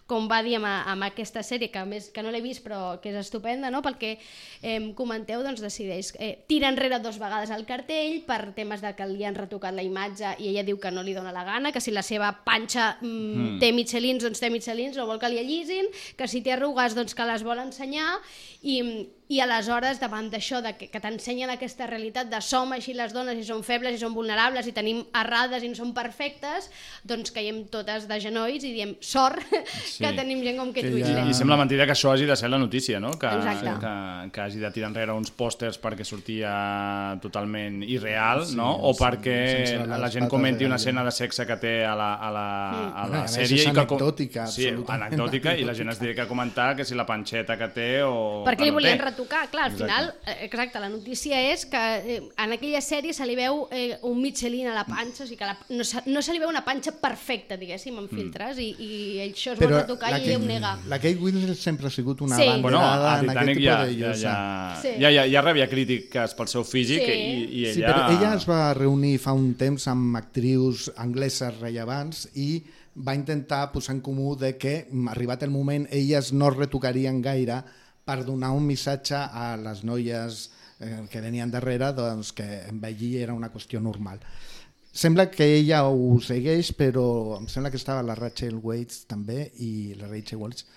com 0.09 0.29
va 0.31 0.41
dir 0.45 0.57
amb, 0.59 0.67
amb 0.67 1.07
aquesta 1.07 1.43
sèrie, 1.45 1.71
que 1.71 1.85
més 1.87 2.09
que 2.15 2.23
no 2.25 2.33
l'he 2.33 2.43
vist 2.43 2.63
però 2.65 2.97
que 3.01 3.13
és 3.13 3.19
estupenda, 3.21 3.71
no? 3.73 3.83
pel 3.85 3.99
que 4.01 4.15
eh, 4.17 4.79
comenteu, 4.97 5.43
doncs 5.45 5.63
decideix, 5.63 6.13
eh, 6.19 6.33
tira 6.49 6.71
enrere 6.71 6.99
dos 7.03 7.19
vegades 7.21 7.53
el 7.53 7.65
cartell 7.69 8.21
per 8.27 8.55
temes 8.57 8.81
de 8.81 8.95
que 8.97 9.09
li 9.09 9.25
han 9.25 9.37
retocat 9.37 9.75
la 9.75 9.85
imatge 9.85 10.35
i 10.39 10.49
ella 10.53 10.65
diu 10.67 10.81
que 10.81 10.91
no 10.91 11.05
li 11.05 11.13
dona 11.15 11.35
la 11.35 11.45
gana, 11.47 11.71
que 11.75 11.83
si 11.83 11.93
la 11.93 12.05
seva 12.05 12.31
panxa 12.45 12.95
mm, 13.01 13.35
Mm. 13.35 13.59
té 13.59 13.71
Michelins, 13.75 14.23
doncs 14.23 14.41
té 14.41 14.49
Michelins, 14.49 14.97
no 14.97 15.07
vol 15.09 15.19
que 15.21 15.29
li 15.31 15.39
allisin, 15.41 15.89
que 16.17 16.27
si 16.31 16.41
té 16.45 16.55
arrugues, 16.55 16.95
doncs 16.97 17.15
que 17.15 17.27
les 17.27 17.43
vol 17.45 17.61
ensenyar 17.63 18.07
i, 18.61 18.79
i 19.27 19.39
aleshores 19.41 19.97
davant 19.99 20.27
d'això 20.29 20.59
de 20.61 20.75
que, 20.77 20.85
que 20.93 20.99
t'ensenyen 21.01 21.49
aquesta 21.49 21.87
realitat 21.89 22.27
de 22.29 22.37
som 22.45 22.71
així 22.75 22.93
les 22.93 23.11
dones 23.13 23.39
i 23.41 23.43
som 23.47 23.63
febles 23.65 23.95
i 23.95 23.97
som 23.97 24.13
vulnerables 24.13 24.67
i 24.69 24.71
tenim 24.71 24.99
errades 25.17 25.63
i 25.65 25.69
no 25.71 25.75
som 25.79 25.93
perfectes 25.97 26.69
doncs 27.03 27.31
caiem 27.33 27.63
totes 27.73 28.05
de 28.07 28.19
genolls 28.21 28.63
i 28.63 28.73
diem 28.75 28.95
sort 29.01 29.41
sí. 29.85 30.03
que 30.03 30.11
tenim 30.13 30.43
gent 30.45 30.59
com 30.61 30.69
Kate 30.75 30.91
I, 30.91 30.93
Winslet 30.93 31.31
I 31.31 31.33
sembla 31.33 31.57
mentida 31.57 31.87
que 31.89 31.95
això 31.97 32.11
hagi 32.13 32.27
de 32.29 32.35
ser 32.37 32.49
la 32.53 32.59
notícia, 32.61 32.99
no? 32.99 33.11
Que, 33.17 33.25
Exacte. 33.25 33.73
que, 33.81 34.31
que 34.31 34.41
hagi 34.41 34.59
de 34.61 34.71
tirar 34.71 34.91
enrere 34.93 35.11
uns 35.17 35.31
pòsters 35.33 35.81
perquè 35.81 36.05
sortia 36.05 37.17
totalment 37.21 37.81
irreal, 37.83 38.45
Sí, 38.45 38.55
no? 38.57 38.75
O 38.85 38.93
sí, 38.93 39.01
perquè 39.03 39.87
la 39.87 40.09
gent 40.11 40.29
comenti 40.29 40.65
una 40.65 40.75
escena 40.77 41.03
de 41.03 41.11
sexe 41.11 41.45
que 41.49 41.57
té 41.61 41.73
a 41.85 41.95
la, 41.95 42.13
a 42.15 42.29
la, 42.31 42.45
Mm. 42.75 42.93
a 42.95 43.07
la 43.07 43.17
a 43.17 43.21
més, 43.23 43.31
sèrie. 43.35 43.55
és 43.57 43.65
i 43.65 43.71
que 43.73 43.85
com- 43.85 43.97
anecdòtica, 43.97 44.45
Sí, 44.47 44.67
absolutament 44.67 45.03
anecdòtica, 45.13 45.53
i 45.57 45.63
la 45.63 45.73
gent 45.73 45.89
es 45.89 45.95
anecdòtica. 45.97 46.05
dedica 46.05 46.23
a 46.23 46.27
comentar 46.27 46.75
que 46.75 46.85
si 46.85 46.95
la 46.95 47.05
panxeta 47.05 47.57
que 47.57 47.67
té 47.69 48.03
o... 48.03 48.43
perquè 48.45 48.57
que 48.57 48.63
li 48.65 48.69
no 48.71 48.75
volien 48.79 48.97
té. 48.97 49.03
Retocar, 49.15 49.47
clar, 49.49 49.65
al 49.69 49.71
Exacte. 49.71 49.87
final 49.87 50.13
eh, 50.27 50.35
exacte, 50.45 50.79
la 50.83 50.89
notícia 50.91 51.39
és 51.53 51.63
que 51.71 51.81
eh, 52.03 52.17
en 52.37 52.53
aquella 52.53 52.81
sèrie 52.83 53.13
se 53.15 53.25
li 53.25 53.35
veu 53.39 53.63
eh, 53.71 53.95
un 54.03 54.19
Michelin 54.21 54.67
a 54.69 54.75
la 54.75 54.83
panxa, 54.85 55.23
o 55.23 55.27
sigui 55.27 55.39
que 55.39 55.47
la, 55.47 55.55
no, 55.71 55.83
se, 55.87 56.03
no 56.05 56.21
se 56.21 56.35
li 56.35 56.41
veu 56.43 56.51
una 56.51 56.63
panxa 56.67 56.93
perfecta, 57.01 57.57
diguéssim, 57.57 57.97
amb 58.01 58.11
filtres, 58.11 58.59
i, 58.59 58.69
i 58.75 58.91
això 59.25 59.55
es 59.55 59.59
vol 59.59 59.69
Però 59.71 59.81
retocar 59.81 60.11
la 60.13 60.19
i 60.19 60.27
ella 60.29 60.37
ho 60.37 60.45
nega. 60.45 60.75
La 60.91 60.99
Kate 60.99 61.17
Winslet 61.21 61.57
sempre 61.57 61.87
ha 61.87 61.93
sigut 61.93 62.21
una 62.21 62.35
Sí. 62.37 62.49
Bueno, 62.61 62.79
a 62.83 63.19
en 63.21 63.29
aquest 63.31 63.51
tipus 63.55 63.63
ja, 63.65 63.77
de 63.85 63.93
ja, 63.95 64.07
llosa. 64.07 64.21
ja, 64.21 64.79
Sí. 64.81 64.93
ja, 64.99 65.09
ja, 65.11 65.25
ja 65.31 65.41
rebia 65.41 65.67
crítiques 65.71 66.33
pel 66.35 66.47
seu 66.51 66.63
físic 66.67 67.03
Sí. 67.05 67.11
i, 67.11 67.45
i 67.61 67.65
ella... 67.65 67.73
Sí, 67.73 67.81
però 67.85 68.07
ella 68.11 68.33
es 68.35 68.47
va 68.49 68.73
reunir 68.75 69.17
fa 69.23 69.33
un 69.33 69.53
temps 69.55 69.87
amb 69.87 70.17
actrius 70.19 70.89
angleses 70.97 71.59
rellevants 71.61 72.27
i 72.35 72.63
va 72.95 73.13
intentar 73.15 73.71
posar 73.73 73.95
en 73.95 74.01
comú 74.01 74.35
de 74.39 74.53
que, 74.57 74.87
mm, 74.89 75.09
arribat 75.11 75.43
el 75.43 75.51
moment, 75.51 75.87
elles 75.91 76.31
no 76.33 76.49
retocarien 76.49 77.21
gaire 77.21 77.61
per 78.05 78.23
donar 78.23 78.51
un 78.53 78.67
missatge 78.69 79.17
a 79.17 79.55
les 79.57 79.81
noies 79.83 80.45
eh, 80.79 81.05
que 81.09 81.21
venien 81.23 81.51
darrere 81.51 81.91
doncs, 81.97 82.31
que 82.37 82.45
envellir 82.69 83.15
era 83.23 83.33
una 83.33 83.49
qüestió 83.53 83.81
normal. 83.81 84.21
Sembla 84.95 85.25
que 85.27 85.47
ella 85.57 85.81
ho 85.89 86.19
segueix, 86.23 86.69
però 86.77 87.39
em 87.39 87.49
sembla 87.51 87.71
que 87.73 87.81
estava 87.81 88.05
la 88.05 88.15
Rachel 88.15 88.61
Waits 88.63 89.03
també 89.09 89.49
i 89.59 89.95
la 89.99 90.07
Rachel 90.07 90.39
Waits 90.39 90.67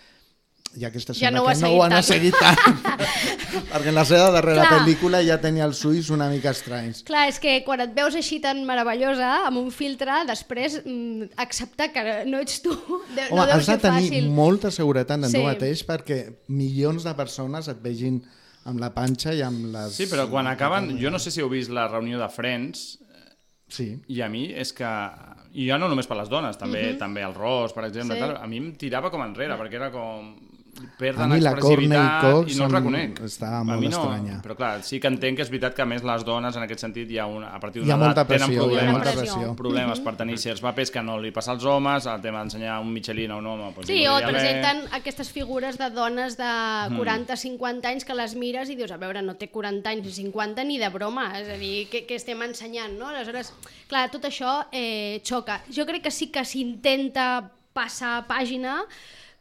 i 0.77 0.85
aquesta 0.85 1.15
Ja 1.17 1.31
no 1.31 1.43
ho 1.43 1.49
que 1.49 1.55
no 1.63 1.71
ho 1.75 1.83
han 1.83 2.03
seguit 2.03 2.35
seguit 2.35 2.37
tant. 2.39 2.83
tant 2.83 3.09
perquè 3.73 3.89
en 3.89 3.95
la 3.97 4.05
seva 4.05 4.31
darrera 4.31 4.67
Clar. 4.67 4.81
pel·lícula 4.83 5.23
ja 5.25 5.39
tenia 5.41 5.65
els 5.65 5.81
ulls 5.89 6.11
una 6.15 6.29
mica 6.29 6.51
estranys 6.51 7.03
Clar, 7.09 7.27
és 7.33 7.39
que 7.41 7.63
quan 7.65 7.81
et 7.81 7.95
veus 7.97 8.15
així 8.15 8.39
tan 8.45 8.61
meravellosa, 8.69 9.47
amb 9.49 9.59
un 9.63 9.71
filtre, 9.75 10.21
després 10.29 10.81
mm, 10.85 11.31
acceptar 11.37 11.91
que 11.95 12.05
no 12.29 12.39
ets 12.45 12.61
tu, 12.63 12.75
de, 13.17 13.29
Home, 13.31 13.41
no 13.41 13.47
deu 13.47 13.57
has 13.57 13.67
de 13.67 13.79
tenir 13.79 14.11
fàcil. 14.11 14.29
molta 14.31 14.71
seguretat 14.71 15.19
en 15.19 15.31
Sí. 15.31 15.39
tu 15.39 15.45
mateix 15.49 15.85
perquè 15.89 16.21
milions 16.49 17.03
de 17.05 17.15
persones 17.15 17.69
et 17.69 17.81
vegin 17.83 18.21
amb 18.69 18.79
la 18.81 18.91
panxa 18.93 19.33
i 19.33 19.41
amb 19.41 19.71
les... 19.73 19.95
Sí, 19.97 20.05
però 20.11 20.29
quan 20.29 20.47
acaben... 20.47 20.99
Jo 21.01 21.09
no 21.11 21.19
sé 21.19 21.31
si 21.33 21.41
heu 21.41 21.49
vist 21.49 21.71
la 21.73 21.89
reunió 21.89 22.19
de 22.21 22.29
Friends, 22.29 22.99
Sí. 23.69 23.99
i 24.09 24.21
a 24.23 24.29
mi 24.29 24.47
és 24.53 24.73
que... 24.73 24.89
I 25.59 25.65
ja 25.71 25.79
no 25.81 25.89
només 25.89 26.07
per 26.07 26.17
les 26.19 26.29
dones, 26.29 26.57
també 26.61 26.91
Mhm. 26.93 26.99
també 27.01 27.23
el 27.25 27.33
Ross, 27.35 27.73
per 27.73 27.85
exemple, 27.87 28.17
Sí. 28.17 28.21
tal, 28.21 28.37
a 28.37 28.47
mi 28.47 28.59
em 28.61 28.75
tirava 28.77 29.11
com 29.11 29.23
enrere, 29.25 29.57
perquè 29.57 29.75
era 29.81 29.91
com... 29.91 30.37
perden 30.99 31.23
A 31.23 31.35
mi 31.35 31.41
la 31.41 31.51
expressivitat 31.51 32.21
Cox 32.23 32.53
i 32.53 32.57
no 32.59 32.64
els 32.64 32.73
em- 32.73 32.79
reconec. 32.79 33.21
estava 33.25 33.62
molt 33.64 33.83
no, 33.83 33.88
estranya. 33.88 34.41
Però 34.43 34.57
clar, 34.57 34.83
sí 34.83 35.01
que 35.01 35.09
entenc 35.09 35.37
que 35.37 35.43
és 35.43 35.51
veritat 35.51 35.75
que 35.75 35.83
a 35.83 35.87
més 35.87 36.03
les 36.03 36.25
dones 36.25 36.57
en 36.57 36.62
aquest 36.62 36.81
sentit 36.81 37.11
hi 37.11 37.19
ha 37.19 37.27
una, 37.27 37.49
a 37.55 37.61
partir 37.61 37.83
d'una 37.83 37.95
edat 37.97 38.27
tenen 38.29 38.47
pressió, 38.49 38.53
hi 38.53 38.57
ha 38.57 38.62
problemes, 38.62 38.93
molta 38.93 39.12
pressió. 39.12 39.57
problemes 39.57 39.99
Mhm. 39.99 40.05
per 40.05 40.17
tenir 40.17 40.38
certs 40.38 40.61
papers 40.61 40.91
que 40.91 41.03
no 41.03 41.19
li 41.21 41.31
passa 41.31 41.53
als 41.53 41.64
homes, 41.64 42.07
el 42.07 42.21
tema 42.21 42.38
d'ensenyar 42.41 42.81
un 42.81 42.93
Michelin 42.93 43.31
a 43.31 43.37
un 43.37 43.47
home... 43.47 43.73
Doncs 43.75 43.87
Sí, 43.87 44.07
o 44.07 44.19
et 44.19 44.25
podria 44.25 44.29
haver- 44.29 44.62
presenten 44.62 44.95
aquestes 44.95 45.31
figures 45.31 45.79
de 45.79 45.91
dones 45.91 46.37
de 46.37 46.45
Mhm. 46.91 46.97
40-50 46.99 47.88
anys 47.88 48.05
que 48.05 48.14
les 48.14 48.35
mires 48.35 48.71
i 48.71 48.77
dius, 48.77 48.91
a 48.91 48.97
veure, 48.97 49.23
no 49.23 49.35
té 49.35 49.49
40 49.51 49.91
anys 49.91 50.05
ni 50.05 50.12
50 50.12 50.64
ni 50.64 50.79
de 50.79 50.88
broma, 50.88 51.38
és 51.41 51.49
a 51.49 51.57
dir, 51.59 51.88
què, 51.91 52.07
què 52.07 52.14
estem 52.17 52.41
ensenyant, 52.43 52.99
no? 52.99 53.09
Aleshores, 53.09 53.53
clar, 53.88 54.11
tot 54.11 54.23
això 54.25 54.67
eh, 54.73 55.21
xoca. 55.25 55.62
Jo 55.71 55.85
crec 55.87 56.03
que 56.03 56.11
sí 56.11 56.29
que 56.31 56.45
s'intenta 56.45 57.51
passar 57.73 58.27
pàgina, 58.27 58.81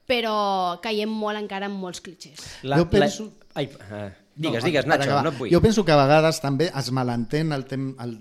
però 0.08 0.80
caiem 0.82 1.10
molt 1.12 1.38
encara 1.38 1.68
en 1.68 1.74
molts 1.76 2.00
clitxers. 2.02 2.40
La, 2.64 2.78
Jo 2.80 2.90
penso- 2.90 3.26
La... 3.28 3.62
Ai, 3.62 3.66
uh, 3.66 4.10
digues, 4.36 4.62
No, 4.64 4.66
digues, 4.68 4.86
Nacho, 4.86 5.04
acabar. 5.04 5.24
no 5.24 5.30
et 5.32 5.38
vull. 5.38 5.52
Jo 5.52 5.62
penso 5.62 5.84
que 5.84 5.92
a 5.92 5.98
vegades 6.00 6.40
també 6.42 6.72
es 6.72 6.92
malentén 6.92 7.52
el, 7.52 7.66
tem, 7.66 7.96
el, 8.00 8.18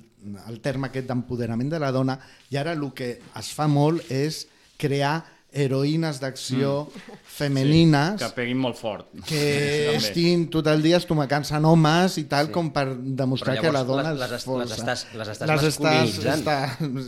el 0.48 0.60
terme 0.64 0.88
aquest 0.88 1.06
d'empoderament 1.06 1.70
de 1.70 1.78
la 1.78 1.92
dona 1.92 2.18
i 2.50 2.56
ara 2.56 2.72
el 2.72 2.86
que 2.96 3.20
es 3.38 3.52
fa 3.54 3.68
molt 3.68 4.10
és 4.10 4.46
crear 4.76 5.22
heroïnes 5.56 6.18
d'acció 6.20 6.88
Mm. 6.90 7.14
femenines 7.36 8.18
Que 8.20 8.28
peguin 8.34 8.58
molt 8.58 8.76
fort. 8.76 9.06
que 9.24 9.38
També. 9.86 9.96
estiguin 10.00 10.48
tot 10.50 10.66
el 10.72 10.82
dia 10.82 10.96
estomacant-se 10.98 11.54
en 11.56 11.64
homes 11.64 12.18
i 12.18 12.24
tal, 12.24 12.46
sí. 12.48 12.52
com 12.52 12.72
per 12.74 12.88
demostrar 12.96 13.58
que 13.60 13.70
la 13.72 13.84
dona 13.84 14.10
les- 14.12 14.20
les 14.20 14.32
és 14.40 14.44
força. 14.44 14.64
les 14.66 14.78
estàs- 14.80 15.06
les 15.14 15.28
estàs 15.28 15.48
les 15.48 15.62
estàs, 15.62 15.80
masculinitzant. 15.80 16.42
està, 16.42 16.58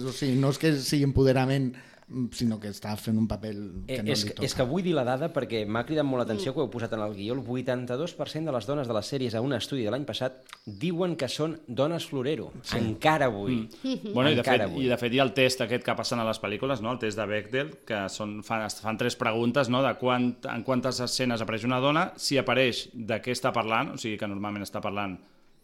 o 0.08 0.12
sigui, 0.12 0.36
no 0.38 0.50
és 0.50 0.58
que 0.58 0.76
sigui 0.78 1.04
empoderament, 1.04 1.74
sinó 2.32 2.56
que 2.58 2.70
està 2.72 2.94
fent 2.96 3.18
un 3.20 3.26
paper 3.28 3.50
que 3.86 3.96
Eh, 3.98 4.02
no 4.02 4.12
és, 4.12 4.22
li 4.24 4.30
toca. 4.32 4.44
és 4.46 4.54
que 4.56 4.64
vull 4.64 4.82
dir 4.82 4.94
la 4.96 5.04
dada 5.04 5.28
perquè 5.32 5.66
m'ha 5.68 5.84
cridat 5.84 6.06
molt 6.08 6.22
l'atenció 6.22 6.54
que 6.54 6.60
ho 6.60 6.64
heu 6.64 6.70
posat 6.72 6.92
en 6.96 7.02
el 7.04 7.12
guió. 7.14 7.34
El 7.34 7.42
82% 7.44 8.44
de 8.48 8.52
les 8.52 8.66
dones 8.66 8.88
de 8.88 8.94
les 8.96 9.06
sèries 9.12 9.34
a 9.34 9.42
un 9.44 9.52
estudi 9.52 9.84
de 9.84 9.90
l'any 9.92 10.06
passat 10.08 10.38
diuen 10.64 11.16
que 11.20 11.28
són 11.28 11.58
dones 11.66 12.06
florero. 12.08 12.50
Sí. 12.62 12.78
Encara 12.78 13.26
avui. 13.26 13.68
Mm. 13.82 14.12
Bueno, 14.14 14.30
i 14.30 14.34
de, 14.36 14.42
fet, 14.42 14.60
avui. 14.64 14.86
I 14.86 14.88
de 14.88 14.96
fet 15.00 15.12
hi 15.12 15.20
ha 15.20 15.26
el 15.28 15.34
test 15.36 15.60
aquest 15.60 15.84
que 15.84 15.94
passen 15.94 16.18
a 16.18 16.24
les 16.24 16.40
pel·lícules, 16.40 16.80
no? 16.80 16.92
el 16.92 16.98
test 16.98 17.18
de 17.18 17.26
Bechdel, 17.26 17.74
que 17.84 18.04
són, 18.08 18.38
fan, 18.42 18.64
fan 18.70 18.96
tres 18.96 19.16
preguntes 19.16 19.68
no? 19.68 19.82
de 19.84 19.94
quant, 20.00 20.30
en 20.48 20.62
quantes 20.64 21.00
escenes 21.04 21.44
apareix 21.44 21.64
una 21.68 21.80
dona, 21.80 22.12
si 22.16 22.38
apareix 22.38 22.88
de 22.94 23.20
què 23.20 23.36
està 23.36 23.52
parlant, 23.52 23.92
o 23.94 23.98
sigui 24.00 24.16
que 24.16 24.26
normalment 24.28 24.64
està 24.64 24.80
parlant 24.80 25.18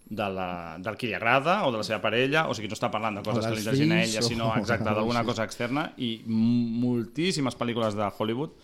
de 0.04 0.26
la, 0.28 0.76
del 0.84 0.98
qui 1.00 1.08
li 1.08 1.16
agrada 1.16 1.62
o 1.64 1.72
de 1.72 1.80
la 1.80 1.86
seva 1.86 2.00
parella, 2.02 2.44
o 2.48 2.54
sigui, 2.56 2.68
no 2.68 2.76
està 2.76 2.90
parlant 2.92 3.16
de 3.18 3.24
coses 3.24 3.46
que 3.46 3.54
li 3.54 3.62
interessin 3.62 3.94
a 3.94 4.02
ella, 4.04 4.22
sinó 4.24 4.50
exacte, 4.58 4.90
d'alguna 4.90 5.24
cosa 5.24 5.46
externa, 5.48 5.88
i 5.96 6.18
moltíssimes 6.28 7.56
pel·lícules 7.60 7.96
de 7.96 8.10
Hollywood 8.12 8.54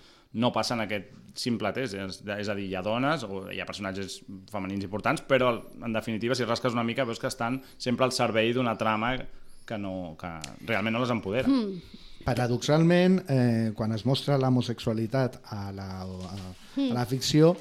no 0.40 0.53
passen 0.55 0.85
aquest 0.85 1.09
simple 1.35 1.72
test, 1.74 1.96
és, 1.98 2.20
és 2.37 2.50
a 2.50 2.55
dir, 2.55 2.68
hi 2.70 2.76
ha 2.79 2.85
dones 2.87 3.24
o 3.26 3.46
hi 3.50 3.59
ha 3.62 3.66
personatges 3.66 4.20
femenins 4.53 4.85
importants, 4.87 5.24
però 5.26 5.55
en 5.57 5.96
definitiva, 5.96 6.37
si 6.38 6.46
rasques 6.46 6.76
una 6.76 6.85
mica, 6.87 7.09
veus 7.09 7.22
que 7.22 7.31
estan 7.31 7.61
sempre 7.79 8.07
al 8.07 8.14
servei 8.14 8.53
d'una 8.55 8.76
trama 8.79 9.16
que, 9.16 9.79
no, 9.79 10.14
que 10.20 10.31
realment 10.68 10.98
no 10.98 11.03
les 11.03 11.14
empodera. 11.14 11.48
Mm. 11.48 12.07
Paradoxalment, 12.26 13.22
eh, 13.33 13.72
quan 13.74 13.96
es 13.96 14.05
mostra 14.05 14.37
l'homosexualitat 14.38 15.40
a, 15.57 15.61
la, 15.72 15.88
a, 16.05 16.40
a 16.76 16.88
la 16.92 17.07
ficció, 17.09 17.55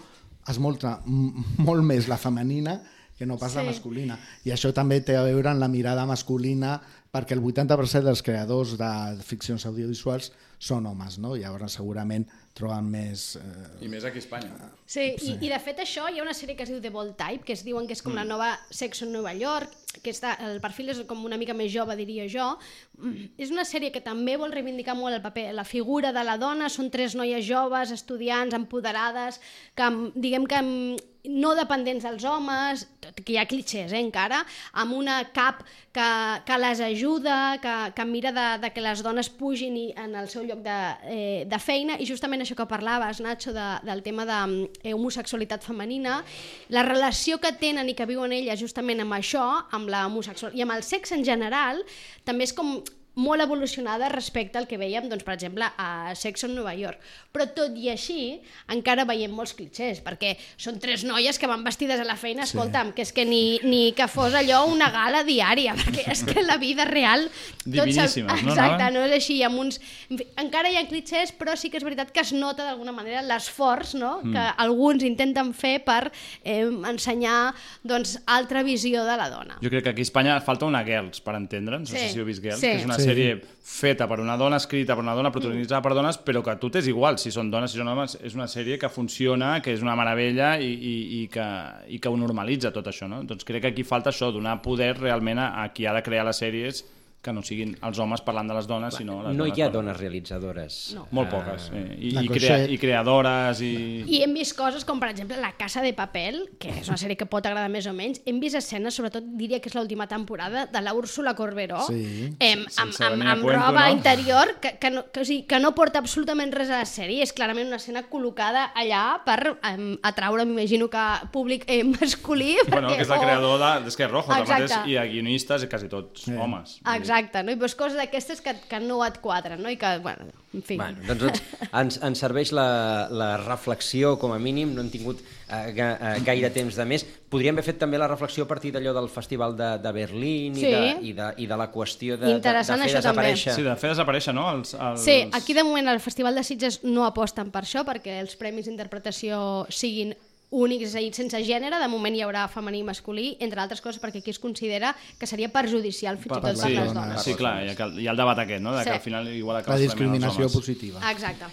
es 0.49 0.59
mostra 0.59 0.97
molt 1.05 1.85
més 1.85 2.09
la 2.11 2.17
femenina 2.19 2.79
que 3.19 3.27
no 3.27 3.37
pas 3.37 3.51
sí. 3.51 3.57
la 3.59 3.65
Sí. 3.67 3.73
masculina. 3.75 4.17
I 4.47 4.55
això 4.55 4.71
també 4.73 5.01
té 5.03 5.17
a 5.19 5.25
veure 5.27 5.51
amb 5.51 5.59
la 5.59 5.67
mirada 5.67 6.05
masculina 6.07 6.79
perquè 7.11 7.33
el 7.35 7.41
80% 7.41 8.05
dels 8.05 8.21
creadors 8.23 8.77
de 8.77 8.89
ficcions 9.25 9.65
audiovisuals 9.65 10.31
són 10.61 10.85
homes, 10.85 11.17
no? 11.17 11.35
Llavors 11.39 11.73
segurament 11.73 12.25
troben 12.53 12.85
més... 12.91 13.35
Eh, 13.39 13.85
I 13.85 13.89
més 13.89 14.03
aquí 14.05 14.19
a 14.19 14.23
Espanya. 14.23 14.51
Sí, 14.85 15.05
i, 15.23 15.31
i 15.47 15.49
de 15.49 15.57
fet 15.63 15.79
això 15.79 16.05
hi 16.11 16.19
ha 16.19 16.23
una 16.25 16.35
sèrie 16.35 16.55
que 16.59 16.65
es 16.67 16.69
diu 16.69 16.81
The 16.83 16.91
Bold 16.93 17.15
Type, 17.17 17.45
que 17.47 17.55
es 17.55 17.63
diuen 17.65 17.87
que 17.87 17.95
és 17.95 18.03
com 18.05 18.13
la 18.13 18.25
nova 18.27 18.51
Sex 18.69 19.01
en 19.07 19.13
Nova 19.15 19.33
York, 19.33 19.71
que 20.03 20.11
està, 20.13 20.35
el 20.45 20.59
perfil 20.61 20.91
és 20.93 20.99
com 21.09 21.23
una 21.25 21.39
mica 21.39 21.55
més 21.57 21.71
jove, 21.73 21.95
diria 21.97 22.27
jo. 22.29 22.51
Mm, 22.99 23.31
És 23.41 23.49
una 23.55 23.65
sèrie 23.65 23.91
que 23.95 24.03
també 24.05 24.35
vol 24.37 24.51
reivindicar 24.53 24.95
molt 24.99 25.15
el 25.17 25.23
paper, 25.23 25.47
la 25.57 25.65
figura 25.65 26.11
de 26.13 26.23
la 26.27 26.37
dona, 26.37 26.69
són 26.69 26.91
tres 26.93 27.15
noies 27.15 27.47
joves, 27.47 27.89
estudiants, 27.95 28.53
empoderades, 28.53 29.39
que 29.75 29.89
mm, 29.89 30.11
diguem 30.15 30.45
que 30.45 30.61
mm, 30.61 31.08
no 31.25 31.51
dependents 31.55 32.05
dels 32.05 32.23
homes, 32.23 32.85
tot 33.03 33.17
que 33.19 33.33
hi 33.33 33.37
ha 33.39 33.47
clichés 33.49 33.91
eh, 33.91 33.99
encara, 33.99 34.39
amb 34.79 34.95
una 34.95 35.19
cap 35.35 35.61
que, 35.91 36.07
que 36.47 36.59
les 36.61 36.79
ajuda, 36.85 37.57
que, 37.61 37.73
que 37.95 38.05
mira 38.07 38.31
de, 38.31 38.45
de 38.63 38.69
que 38.71 38.83
les 38.83 39.03
dones 39.03 39.29
pugin 39.29 39.75
i, 39.77 39.85
en 39.99 40.15
el 40.15 40.29
seu 40.31 40.45
lloc 40.47 40.61
de, 40.63 40.77
eh, 41.11 41.41
de 41.49 41.59
feina, 41.59 41.97
i 41.99 42.07
justament 42.07 42.45
això 42.45 42.55
que 42.55 42.67
parlaves, 42.69 43.19
Nacho, 43.23 43.53
de, 43.55 43.67
del 43.87 44.03
tema 44.05 44.25
de 44.29 44.39
eh, 44.83 44.93
homosexualitat 44.93 45.65
femenina, 45.67 46.21
la 46.69 46.85
relació 46.87 47.39
que 47.43 47.51
tenen 47.59 47.91
i 47.91 47.97
que 47.97 48.07
viuen 48.09 48.33
elles 48.35 48.61
justament 48.61 49.03
amb 49.03 49.19
això, 49.19 49.45
amb 49.75 49.91
la 49.91 50.05
homosexual 50.07 50.55
i 50.55 50.63
amb 50.63 50.77
el 50.77 50.87
sexe 50.87 51.17
en 51.19 51.27
general, 51.27 51.83
també 52.23 52.47
és 52.47 52.55
com 52.55 52.77
molt 53.19 53.43
evolucionada 53.43 54.07
respecte 54.13 54.57
al 54.57 54.67
que 54.69 54.79
veiem, 54.79 55.09
doncs, 55.11 55.25
per 55.27 55.35
exemple, 55.35 55.67
a 55.77 56.15
Sex 56.15 56.45
on 56.47 56.55
Nova 56.55 56.71
York. 56.77 56.99
Però 57.35 57.45
tot 57.53 57.75
i 57.77 57.89
així, 57.91 58.39
encara 58.71 59.03
veiem 59.09 59.33
molts 59.35 59.53
clichés, 59.57 59.99
perquè 60.05 60.33
són 60.57 60.79
tres 60.81 61.03
noies 61.07 61.37
que 61.37 61.49
van 61.51 61.63
vestides 61.67 61.99
a 61.99 62.07
la 62.07 62.15
feina, 62.17 62.45
Sí. 62.47 62.55
escolta'm, 62.55 62.93
que 62.95 63.03
és 63.03 63.11
que 63.13 63.25
ni, 63.27 63.59
ni 63.63 63.91
que 63.97 64.07
fos 64.07 64.33
allò 64.33 64.63
una 64.71 64.89
gala 64.93 65.23
diària, 65.27 65.75
perquè 65.81 66.07
és 66.15 66.23
que 66.23 66.41
la 66.45 66.57
vida 66.57 66.85
real... 66.89 67.27
Diviníssimes, 67.65 68.43
no, 68.43 68.53
Exacte, 68.53 68.89
no 68.95 69.03
és 69.05 69.13
així, 69.19 69.41
amb 69.43 69.59
uns... 69.61 69.79
en 70.09 70.17
fi, 70.21 70.27
Encara 70.39 70.71
hi 70.71 70.77
ha 70.79 70.85
clichés, 70.89 71.33
però 71.35 71.55
sí 71.59 71.69
que 71.69 71.77
és 71.77 71.83
veritat 71.85 72.13
que 72.15 72.23
es 72.23 72.31
nota 72.33 72.63
d'alguna 72.65 72.93
manera 72.95 73.21
l'esforç 73.25 73.93
no? 73.99 74.19
Mm. 74.23 74.31
que 74.33 74.45
alguns 74.63 75.03
intenten 75.03 75.51
fer 75.53 75.75
per 75.85 76.11
eh, 76.43 76.63
ensenyar 76.89 77.53
doncs, 77.83 78.17
altra 78.25 78.63
visió 78.63 79.03
de 79.05 79.17
la 79.19 79.29
dona. 79.29 79.59
Jo 79.61 79.69
crec 79.69 79.83
que 79.83 79.93
aquí 79.93 80.01
a 80.05 80.07
Espanya 80.07 80.39
falta 80.41 80.65
una 80.69 80.81
Girls, 80.87 81.19
per 81.21 81.35
entendre'ns, 81.37 81.91
no 81.91 81.97
sé 81.97 82.07
Sí, 82.07 82.13
si 82.15 82.19
heu 82.23 82.25
vist 82.27 82.41
Girls, 82.43 82.61
sí. 82.63 82.67
que 82.71 82.79
és 82.81 82.87
una 82.87 82.97
Sí. 82.99 83.08
Sèrie 83.09 83.39
feta 83.69 84.07
per 84.09 84.19
una 84.23 84.37
dona, 84.39 84.57
escrita 84.61 84.95
per 84.97 85.03
una 85.03 85.15
dona, 85.17 85.31
protagonitzada 85.33 85.81
per 85.85 85.93
dones, 85.97 86.19
però 86.25 86.41
que 86.45 86.53
a 86.53 86.57
tu 86.61 86.71
t'és 86.73 86.87
igual. 86.89 87.19
Si 87.21 87.33
són 87.33 87.51
dones, 87.53 87.73
si 87.73 87.81
són 87.81 87.91
homes, 87.91 88.17
és 88.25 88.37
una 88.37 88.47
sèrie 88.49 88.79
que 88.81 88.89
funciona, 88.93 89.57
que 89.65 89.73
és 89.75 89.83
una 89.85 89.97
meravella 89.99 90.55
i, 90.61 90.69
i, 90.69 90.95
i, 91.19 91.25
que, 91.33 91.47
i 91.89 91.99
que 92.01 92.11
ho 92.11 92.17
normalitza 92.17 92.73
tot 92.75 92.89
això, 92.91 93.09
no? 93.11 93.23
Doncs 93.27 93.47
crec 93.47 93.65
que 93.65 93.73
aquí 93.73 93.85
falta 93.87 94.13
això, 94.13 94.31
donar 94.33 94.59
poder 94.65 94.93
realment 94.97 95.41
a, 95.41 95.51
a 95.63 95.67
qui 95.73 95.89
ha 95.89 95.95
de 95.97 96.05
crear 96.05 96.25
les 96.27 96.41
sèries 96.41 96.85
que 97.21 97.33
no 97.35 97.41
siguin 97.43 97.73
els 97.83 97.99
homes 97.99 98.21
parlant 98.23 98.47
de 98.47 98.55
les 98.55 98.67
dones, 98.67 98.95
sinó 98.95 99.17
les 99.23 99.35
No 99.35 99.43
dones 99.43 99.57
hi 99.57 99.61
ha 99.61 99.65
parlant- 99.67 99.73
dones 99.73 99.97
realitzadores. 99.99 100.75
No. 100.95 101.07
Molt 101.11 101.27
Ah, 101.33 101.37
poques, 101.37 101.63
sí. 101.67 101.81
I, 102.07 102.11
La 102.15 102.23
i, 102.23 102.27
crea, 102.29 102.57
i 102.71 102.77
creadores, 102.77 103.59
i... 103.61 104.05
I 104.07 104.21
hem 104.23 104.33
vist 104.33 104.55
coses 104.57 104.85
com, 104.85 104.99
per 105.01 105.09
exemple, 105.09 105.35
La 105.37 105.51
Casa 105.57 105.81
de 105.81 105.91
Papel, 105.93 106.49
que 106.59 106.69
és 106.79 106.87
una 106.87 106.97
sèrie 106.97 107.17
que 107.19 107.25
pot 107.27 107.45
agradar 107.45 107.67
més 107.69 107.85
o 107.87 107.93
menys. 107.93 108.21
Hem 108.25 108.39
vist 108.39 108.55
escenes, 108.55 108.95
sobretot 108.95 109.25
diria 109.35 109.59
que 109.59 109.67
és 109.69 109.75
l'última 109.75 110.07
temporada, 110.07 110.65
de 110.71 110.81
la 110.81 110.93
Úrsula 110.93 111.33
Corberó, 111.35 111.81
Sí. 111.87 112.31
em, 112.39 112.63
amb, 112.77 112.93
amb, 113.01 113.21
amb 113.21 113.43
cuento, 113.43 113.59
roba 113.65 113.87
no? 113.89 113.95
interior, 113.97 114.55
que, 114.61 114.77
que, 114.79 114.89
no, 114.89 115.03
que, 115.11 115.19
o 115.19 115.25
sigui, 115.25 115.43
que 115.45 115.59
no 115.59 115.73
porta 115.75 115.99
absolutament 115.99 116.53
res 116.55 116.69
a 116.69 116.79
la 116.79 116.87
sèrie. 116.87 117.21
És 117.23 117.33
clarament 117.33 117.67
una 117.67 117.77
escena 117.81 118.05
col·locada 118.09 118.69
allà 118.75 119.19
per 119.25 119.57
em, 119.73 119.97
atraure, 120.03 120.45
m'imagino 120.45 120.87
que 120.89 121.03
públic 121.33 121.65
eh, 121.67 121.83
masculí. 121.83 122.55
Bueno, 122.69 122.87
perquè- 122.87 122.95
que 122.95 123.01
és 123.03 123.09
el 123.09 123.19
creador 123.19 123.59
de- 123.59 123.83
d'Esquerra 123.89 124.13
Rojo, 124.13 124.31
mateix, 124.31 124.71
i 124.87 124.95
a 124.95 125.03
guionistes, 125.05 125.63
i 125.63 125.67
quasi 125.67 125.89
tots 125.91 126.23
sí. 126.23 126.31
homes. 126.39 126.79
Exacte, 126.79 127.08
no? 127.43 127.51
I 127.51 127.57
doncs 127.59 127.75
coses 127.79 127.97
d'aquestes 127.99 128.39
que, 128.45 128.53
que 128.69 128.79
no 128.83 129.01
et 129.05 129.17
quadren, 129.23 129.61
no? 129.63 129.69
I 129.73 129.77
que, 129.81 129.89
bueno, 130.03 130.29
en 130.53 130.63
fi... 130.65 130.77
Bueno, 130.79 131.01
doncs 131.09 131.25
ens, 131.29 131.41
ens, 131.73 131.97
ens 132.05 132.21
serveix 132.23 132.53
la, 132.55 133.07
la 133.11 133.31
reflexió, 133.41 134.15
com 134.21 134.33
a 134.33 134.39
mínim, 134.41 134.71
no 134.75 134.81
hem 134.85 134.89
tingut 134.93 135.19
eh, 135.21 135.71
ga, 135.75 135.89
eh, 135.97 136.13
gaire 136.25 136.49
temps 136.55 136.77
de 136.79 136.85
més. 136.89 137.05
Podríem 137.29 137.57
haver 137.59 137.67
fet 137.67 137.79
també 137.81 137.99
la 138.01 138.07
reflexió 138.09 138.45
a 138.45 138.49
partir 138.49 138.71
d'allò 138.73 138.93
del 138.97 139.09
Festival 139.13 139.53
de, 139.57 139.69
de 139.83 139.91
Berlín 139.93 140.55
i, 140.57 140.63
Sí. 140.63 140.71
de, 140.73 140.95
i, 141.09 141.13
de, 141.17 141.27
i 141.43 141.49
de 141.49 141.57
la 141.59 141.67
qüestió 141.73 142.17
de, 142.17 142.25
de, 142.25 142.39
de 142.39 142.41
fer 142.47 142.55
això 142.61 142.73
també. 142.77 142.93
desaparèixer... 142.95 143.53
Sí, 143.59 143.65
de 143.67 143.75
fer 143.81 143.93
desaparèixer, 143.93 144.33
no? 144.37 144.47
Els, 144.55 144.73
els... 144.73 145.03
Sí, 145.05 145.19
aquí 145.37 145.53
de 145.57 145.65
moment 145.67 145.91
al 145.93 146.01
Festival 146.01 146.35
de 146.39 146.43
Sitges 146.47 146.81
no 146.87 147.05
aposten 147.09 147.51
per 147.53 147.65
això, 147.67 147.85
perquè 147.87 148.19
els 148.23 148.33
premis 148.39 148.65
d'interpretació 148.69 149.65
siguin 149.69 150.15
únics, 150.51 150.87
és 150.89 150.95
a 150.95 150.99
dir, 150.99 151.13
sense 151.13 151.37
gènere, 151.45 151.77
de 151.79 151.87
moment 151.87 152.15
hi 152.15 152.21
haurà 152.25 152.47
femení 152.49 152.79
i 152.79 152.83
masculí, 152.83 153.37
entre 153.39 153.61
altres 153.61 153.81
coses 153.81 154.01
perquè 154.01 154.17
aquí 154.23 154.31
es 154.33 154.39
considera 154.39 154.95
que 155.19 155.27
seria 155.29 155.49
perjudicial 155.53 156.17
fins 156.17 156.31
i 156.31 156.35
tot 156.35 156.41
per 156.41 156.55
sí, 156.57 156.73
les 156.75 156.93
dones. 156.93 157.21
sí, 157.23 157.35
clar, 157.35 157.63
hi 157.63 157.69
ha, 157.75 157.87
hi 158.01 158.07
ha 158.07 158.11
el 158.11 158.17
debat 158.17 158.39
aquest, 158.39 158.61
no? 158.63 158.73
De 158.75 158.83
que 158.83 158.89
Sí. 158.89 158.95
al 158.95 159.01
final 159.01 159.27
igual 159.33 159.55
La 159.57 159.59
acabes 159.61 159.81
els 159.81 159.91
discriminació 159.91 160.49
positiva. 160.49 160.99
Exacte. 161.11 161.45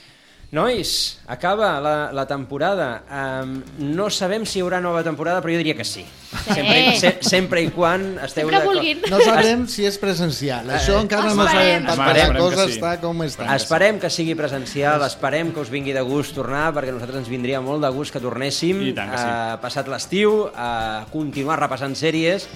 Nois, 0.53 1.19
acaba 1.27 1.81
la, 1.83 2.13
la 2.15 2.25
temporada. 2.25 3.03
Um, 3.11 3.57
no 3.97 4.07
sabem 4.15 4.45
si 4.47 4.61
hi 4.61 4.63
haurà 4.63 4.79
nova 4.81 5.03
temporada, 5.03 5.41
però 5.43 5.51
jo 5.53 5.59
diria 5.59 5.75
que 5.75 5.85
sí. 5.85 6.05
Sempre, 6.47 6.77
i- 6.87 7.01
se, 7.01 7.11
sempre 7.27 7.63
i 7.67 7.71
quan 7.75 8.15
esteu 8.23 8.47
Sempre 8.47 8.61
d'acord. 8.61 8.77
vulguin. 8.79 9.01
No 9.11 9.19
sabem 9.27 9.67
si 9.69 9.85
és 9.89 9.99
presencial. 9.99 10.71
Això 10.71 11.01
encara 11.03 11.35
no 11.35 11.43
Esperem. 11.45 11.83
sabem, 11.83 11.89
perquè 11.91 12.15
Esperem 12.23 12.39
cosa 12.41 12.67
sí. 12.69 12.77
està 12.79 12.93
com 13.03 13.25
està. 13.27 13.49
Esperem 13.57 13.99
que 14.01 14.11
sigui 14.15 14.37
presencial, 14.39 15.03
esperem 15.09 15.51
que 15.53 15.61
us 15.67 15.73
vingui 15.75 15.93
de 15.93 16.07
gust 16.07 16.33
tornar, 16.39 16.71
perquè 16.73 16.95
a 16.95 16.97
nosaltres 16.97 17.25
ens 17.25 17.33
vindria 17.33 17.61
molt 17.61 17.83
de 17.83 17.91
gust 17.91 18.15
que 18.15 18.23
tornéssim, 18.23 18.95
tant 18.95 19.11
que 19.13 19.19
sí. 19.19 19.27
eh, 19.27 19.59
passat 19.67 19.91
l'estiu, 19.91 20.47
a 20.55 21.05
continuar 21.13 21.59
repassant 21.59 21.99
sèries, 21.99 22.47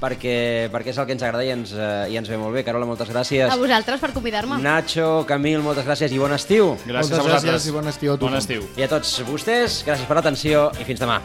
perquè, 0.00 0.68
perquè 0.72 0.92
és 0.92 0.98
el 0.98 1.06
que 1.06 1.12
ens 1.16 1.22
agrada 1.22 1.44
i 1.44 1.50
ens, 1.54 1.72
eh, 1.72 2.06
i 2.12 2.16
ens 2.20 2.28
ve 2.28 2.36
molt 2.40 2.54
bé. 2.54 2.64
Carola, 2.64 2.86
moltes 2.86 3.08
gràcies. 3.10 3.50
A 3.50 3.56
vosaltres 3.56 4.00
per 4.00 4.12
convidar-me. 4.12 4.58
Nacho, 4.62 5.24
Camil, 5.26 5.60
moltes 5.62 5.86
gràcies 5.86 6.12
i 6.12 6.18
bon 6.18 6.32
estiu. 6.32 6.74
Gràcies 6.86 7.10
Moltes 7.10 7.18
a 7.18 7.22
vosaltres. 7.22 7.52
gràcies 7.52 7.68
i 7.68 7.76
bon 7.76 7.88
estiu 7.88 8.12
a 8.12 8.16
tothom. 8.16 8.30
Bon 8.30 8.38
estiu. 8.38 8.68
I 8.76 8.82
a 8.82 8.88
tots 8.88 9.20
vostès, 9.28 9.82
gràcies 9.86 10.06
per 10.06 10.16
l'atenció 10.16 10.70
i 10.80 10.84
fins 10.84 11.00
demà. 11.00 11.20